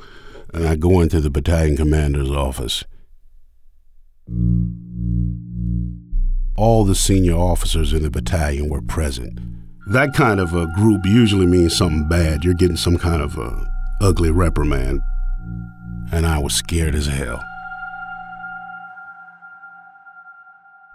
And 0.53 0.67
I 0.67 0.77
go 0.77 1.01
into 1.01 1.21
the 1.21 1.31
battalion 1.31 1.77
commander's 1.77 2.31
office. 2.31 2.85
All 6.57 6.85
the 6.85 6.95
senior 6.95 7.35
officers 7.35 7.93
in 7.93 8.03
the 8.03 8.11
battalion 8.11 8.69
were 8.69 8.83
present. 8.83 9.41
That 9.89 10.15
kind 10.15 10.39
of 10.39 10.55
a 10.55 10.67
group 10.75 11.05
usually 11.05 11.47
means 11.47 11.77
something 11.77 12.09
bad. 12.09 12.45
You're 12.45 12.55
getting 12.55 12.77
some 12.77 12.97
kind 12.97 13.21
of 13.21 13.37
a 13.37 13.67
ugly 14.01 14.31
reprimand. 14.31 15.01
And 16.13 16.27
I 16.27 16.39
was 16.39 16.55
scared 16.55 16.95
as 16.95 17.07
hell. 17.07 17.43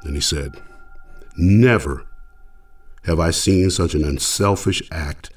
Then 0.04 0.16
he 0.16 0.22
said, 0.22 0.56
Never 1.42 2.06
have 3.06 3.18
I 3.18 3.32
seen 3.32 3.70
such 3.70 3.96
an 3.96 4.04
unselfish 4.04 4.84
act 4.92 5.30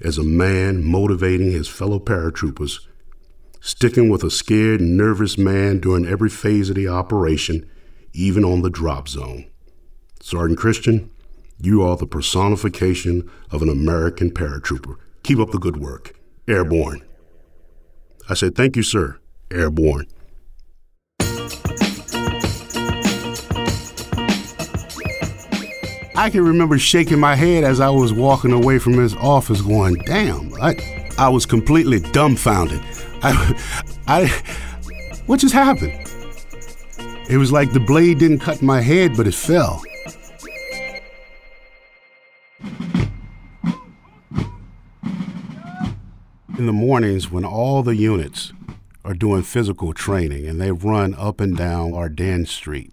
as 0.00 0.16
a 0.16 0.22
man 0.22 0.84
motivating 0.84 1.50
his 1.50 1.66
fellow 1.66 1.98
paratroopers, 1.98 2.86
sticking 3.60 4.08
with 4.08 4.22
a 4.22 4.30
scared 4.30 4.80
nervous 4.80 5.36
man 5.36 5.80
during 5.80 6.06
every 6.06 6.30
phase 6.30 6.70
of 6.70 6.76
the 6.76 6.86
operation, 6.86 7.68
even 8.12 8.44
on 8.44 8.62
the 8.62 8.70
drop 8.70 9.08
zone. 9.08 9.50
Sergeant 10.20 10.60
Christian, 10.60 11.10
you 11.60 11.82
are 11.82 11.96
the 11.96 12.06
personification 12.06 13.28
of 13.50 13.60
an 13.60 13.68
American 13.68 14.30
paratrooper. 14.30 14.98
Keep 15.24 15.40
up 15.40 15.50
the 15.50 15.58
good 15.58 15.78
work. 15.78 16.14
Airborne. 16.46 17.02
I 18.28 18.34
said, 18.34 18.54
Thank 18.54 18.76
you, 18.76 18.84
sir. 18.84 19.18
Airborne. 19.50 20.06
I 26.20 26.28
can 26.28 26.44
remember 26.44 26.76
shaking 26.78 27.18
my 27.18 27.34
head 27.34 27.64
as 27.64 27.80
I 27.80 27.88
was 27.88 28.12
walking 28.12 28.52
away 28.52 28.78
from 28.78 28.92
his 28.92 29.16
office, 29.16 29.62
going, 29.62 29.94
"Damn!" 30.04 30.52
I, 30.60 30.76
I 31.16 31.30
was 31.30 31.46
completely 31.46 31.98
dumbfounded. 31.98 32.82
I, 33.22 33.58
I, 34.06 34.26
what 35.24 35.40
just 35.40 35.54
happened? 35.54 35.94
It 37.30 37.38
was 37.38 37.52
like 37.52 37.72
the 37.72 37.80
blade 37.80 38.18
didn't 38.18 38.40
cut 38.40 38.60
my 38.60 38.82
head, 38.82 39.16
but 39.16 39.26
it 39.26 39.32
fell. 39.32 39.82
In 46.58 46.66
the 46.66 46.72
mornings, 46.74 47.30
when 47.30 47.46
all 47.46 47.82
the 47.82 47.96
units 47.96 48.52
are 49.06 49.14
doing 49.14 49.42
physical 49.42 49.94
training 49.94 50.46
and 50.46 50.60
they 50.60 50.70
run 50.70 51.14
up 51.14 51.40
and 51.40 51.56
down 51.56 51.94
Ardennes 51.94 52.50
Street, 52.50 52.92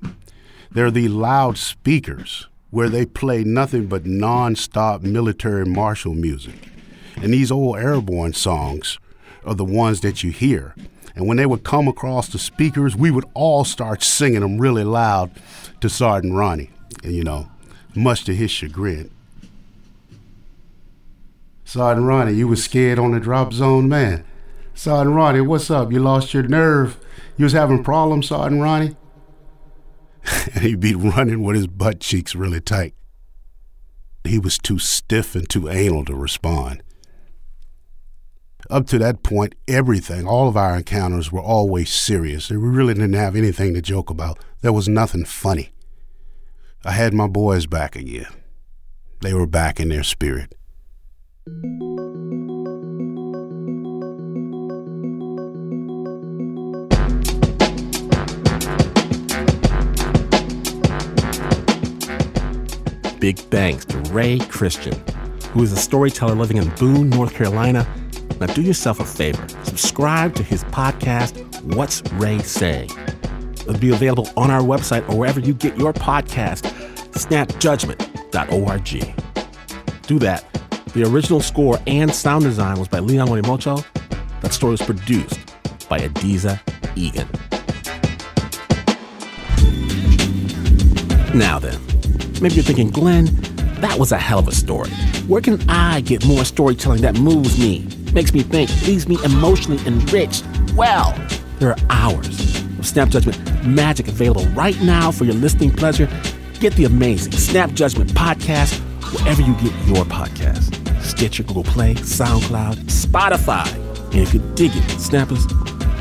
there 0.72 0.86
are 0.86 0.91
the 0.91 1.10
loudspeakers 1.10 2.47
where 2.70 2.89
they 2.89 3.05
play 3.05 3.43
nothing 3.43 3.88
but 3.88 4.05
non-stop 4.05 5.01
military 5.01 5.65
martial 5.65 6.13
music. 6.13 6.70
And 7.15 7.34
these 7.34 7.51
old 7.51 7.78
airborne 7.78 8.34
songs 8.34 8.99
are 9.45 9.55
the 9.55 9.65
ones 9.65 10.01
that 10.01 10.24
you 10.24 10.32
hear. 10.32 10.76
And 11.15 11.28
when 11.28 11.38
they 11.38 11.45
would 11.45 11.63
come 11.63 11.88
across 11.88 12.28
the 12.28 12.38
speakers, 12.38 12.95
we 12.95 13.09
would 13.09 13.26
all 13.34 13.63
start 13.63 14.03
singing 14.03 14.41
them 14.41 14.59
really 14.59 14.84
loud 14.84 15.32
to 15.82 15.89
Sergeant 15.89 16.34
Ronnie. 16.34 16.70
And 17.03 17.13
you 17.15 17.24
know, 17.24 17.49
much 17.95 18.24
to 18.26 18.36
his 18.36 18.51
chagrin. 18.51 19.09
Sergeant 21.65 22.05
Ronnie, 22.05 22.34
you 22.34 22.47
was 22.47 22.63
scared 22.63 22.99
on 22.99 23.11
the 23.11 23.20
drop 23.20 23.51
zone, 23.51 23.89
man. 23.89 24.24
Sergeant 24.74 25.15
Ronnie, 25.15 25.41
what's 25.41 25.72
up? 25.72 25.91
You 25.91 25.99
lost 25.99 26.34
your 26.34 26.43
nerve. 26.43 26.97
You 27.36 27.45
was 27.45 27.53
having 27.53 27.84
problems, 27.84 28.28
Sergeant 28.28 28.61
Ronnie? 28.61 28.95
and 30.53 30.63
he'd 30.63 30.80
be 30.80 30.95
running 30.95 31.43
with 31.43 31.55
his 31.55 31.67
butt 31.67 31.99
cheeks 31.99 32.36
really 32.36 32.61
tight. 32.61 32.93
He 34.23 34.39
was 34.39 34.57
too 34.57 34.80
stiff 34.80 35.36
and 35.36 35.49
too 35.49 35.69
anal 35.69 36.03
to 36.05 36.15
respond. 36.15 36.84
Up 38.69 38.86
to 38.88 38.99
that 38.99 39.23
point, 39.23 39.55
everything, 39.67 40.28
all 40.28 40.49
of 40.49 40.57
our 40.57 40.75
encounters 40.75 41.32
were 41.32 41.41
always 41.41 41.93
serious. 41.93 42.49
We 42.49 42.57
really 42.57 42.93
didn't 42.93 43.13
have 43.13 43.36
anything 43.36 43.73
to 43.75 43.82
joke 43.82 44.09
about. 44.09 44.39
There 44.61 44.73
was 44.73 44.89
nothing 44.89 45.23
funny. 45.23 45.69
I 46.84 46.91
had 46.91 47.13
my 47.13 47.28
boys 47.28 47.65
back 47.65 47.95
again. 47.95 48.28
They 49.21 49.34
were 49.34 49.47
back 49.47 49.80
in 49.80 49.89
their 49.89 50.03
spirit. 50.03 50.53
Big 63.28 63.39
thanks 63.39 63.84
to 63.84 63.97
Ray 64.13 64.39
Christian, 64.39 64.97
who 65.51 65.61
is 65.61 65.73
a 65.73 65.75
storyteller 65.75 66.34
living 66.34 66.55
in 66.55 66.69
Boone, 66.75 67.09
North 67.09 67.34
Carolina. 67.34 67.86
Now, 68.39 68.45
do 68.45 68.61
yourself 68.61 69.01
a 69.01 69.03
favor 69.03 69.45
subscribe 69.63 70.34
to 70.36 70.43
his 70.43 70.63
podcast, 70.63 71.36
What's 71.75 72.01
Ray 72.13 72.39
Saying? 72.39 72.89
It'll 73.51 73.78
be 73.80 73.89
available 73.89 74.30
on 74.38 74.49
our 74.49 74.61
website 74.61 75.09
or 75.09 75.17
wherever 75.17 75.41
you 75.41 75.53
get 75.53 75.78
your 75.78 75.91
podcast, 75.91 76.71
snapjudgment.org. 77.15 80.07
Do 80.07 80.19
that. 80.19 80.45
The 80.93 81.03
original 81.03 81.41
score 81.41 81.80
and 81.86 82.15
sound 82.15 82.45
design 82.45 82.80
was 82.80 82.88
by 82.88 82.99
Leon 82.99 83.28
Morimoto. 83.28 83.84
That 84.39 84.53
story 84.53 84.71
was 84.71 84.82
produced 84.82 85.38
by 85.89 85.99
Adizah 85.99 86.61
Eghan. 86.95 87.28
Now 91.36 91.59
then, 91.59 91.87
maybe 92.42 92.56
you're 92.56 92.64
thinking, 92.64 92.90
Glynn, 92.90 93.26
that 93.82 93.98
was 94.00 94.12
a 94.12 94.18
hell 94.18 94.40
of 94.40 94.48
a 94.48 94.52
story. 94.52 94.90
Where 95.28 95.42
can 95.42 95.62
I 95.70 96.02
get 96.02 96.26
more 96.26 96.46
storytelling 96.46 97.02
that 97.02 97.16
moves 97.20 97.60
me, 97.60 97.88
makes 98.14 98.34
me 98.34 98.42
think, 98.42 98.70
leaves 98.88 99.08
me 99.08 99.18
emotionally 99.24 99.86
enriched? 99.86 100.44
Well, 100.76 101.16
there 101.60 101.72
are 101.72 101.78
hours 101.90 102.62
of 102.80 102.86
Snap 102.86 103.10
Judgment 103.10 103.38
magic 103.66 104.08
available 104.08 104.46
right 104.48 104.80
now 104.82 105.12
for 105.12 105.26
your 105.26 105.36
listening 105.36 105.72
pleasure. 105.72 106.08
Get 106.60 106.74
the 106.74 106.86
amazing 106.86 107.34
Snap 107.34 107.72
Judgment 107.74 108.12
podcast 108.12 108.80
wherever 109.14 109.42
you 109.42 109.54
get 109.56 109.74
your 109.86 110.06
podcast. 110.06 110.74
Stitcher, 111.02 111.44
Google 111.44 111.64
Play, 111.64 111.94
SoundCloud, 111.96 112.76
Spotify. 112.86 113.72
And 114.12 114.22
if 114.22 114.34
you 114.34 114.40
dig 114.56 114.72
it, 114.74 114.90
Snappers, 115.00 115.46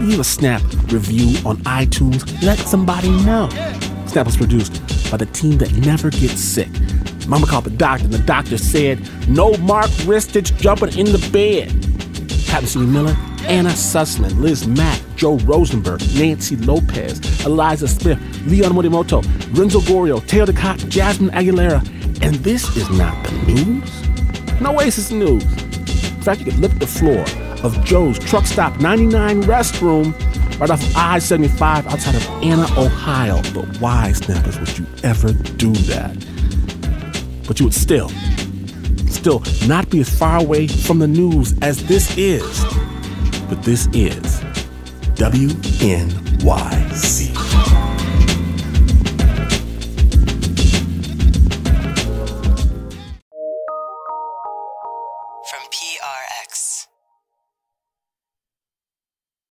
leave 0.00 0.18
a 0.18 0.24
snap 0.24 0.62
review 0.90 1.38
on 1.46 1.58
iTunes. 1.58 2.42
Let 2.42 2.58
somebody 2.58 3.10
know. 3.24 3.48
Snap 4.06 4.26
is 4.26 4.36
produced 4.36 4.80
by 5.10 5.16
the 5.16 5.26
team 5.26 5.58
that 5.58 5.72
never 5.74 6.10
gets 6.10 6.40
sick. 6.40 6.68
Mama 7.26 7.46
called 7.46 7.64
the 7.64 7.70
doctor, 7.70 8.04
and 8.04 8.12
the 8.12 8.18
doctor 8.18 8.58
said, 8.58 9.00
No 9.28 9.56
Mark 9.56 9.90
Ristich 10.06 10.56
jumping 10.58 10.96
in 10.98 11.06
the 11.06 11.28
bed. 11.32 11.68
Captain. 12.46 12.92
Miller, 12.92 13.16
Anna 13.46 13.70
Sussman, 13.70 14.40
Liz 14.40 14.66
Mack, 14.66 15.00
Joe 15.16 15.38
Rosenberg, 15.38 16.00
Nancy 16.14 16.56
Lopez, 16.56 17.44
Eliza 17.44 17.88
Smith, 17.88 18.18
Leon 18.46 18.72
Morimoto, 18.72 19.22
Renzo 19.56 19.80
Gorio, 19.80 20.24
Taylor 20.26 20.52
DeCott, 20.52 20.88
Jasmine 20.88 21.30
Aguilera. 21.30 21.80
And 22.22 22.36
this 22.36 22.76
is 22.76 22.88
not 22.90 23.22
the 23.24 23.32
news. 23.52 24.60
No 24.60 24.72
way 24.72 24.86
is 24.88 25.12
news. 25.12 25.44
In 25.44 26.22
fact, 26.22 26.40
you 26.40 26.46
could 26.46 26.58
lift 26.58 26.78
the 26.80 26.86
floor 26.86 27.24
of 27.62 27.84
Joe's 27.84 28.18
Truck 28.18 28.46
Stop 28.46 28.80
99 28.80 29.42
restroom 29.42 30.14
right 30.58 30.70
off 30.70 30.82
of 30.82 30.96
I-75 30.96 31.86
outside 31.86 32.14
of 32.14 32.26
Anna, 32.42 32.66
Ohio. 32.78 33.42
But 33.54 33.80
why, 33.80 34.12
Snappers, 34.12 34.58
would 34.58 34.78
you 34.78 34.86
ever 35.02 35.32
do 35.32 35.72
that? 35.72 36.14
But 37.46 37.60
you 37.60 37.66
would 37.66 37.74
still, 37.74 38.08
still 39.08 39.42
not 39.66 39.90
be 39.90 40.00
as 40.00 40.08
far 40.18 40.38
away 40.40 40.66
from 40.66 40.98
the 40.98 41.08
news 41.08 41.54
as 41.62 41.84
this 41.86 42.16
is. 42.16 42.64
But 43.48 43.62
this 43.62 43.86
is 43.92 44.40
WNYC. 45.16 45.56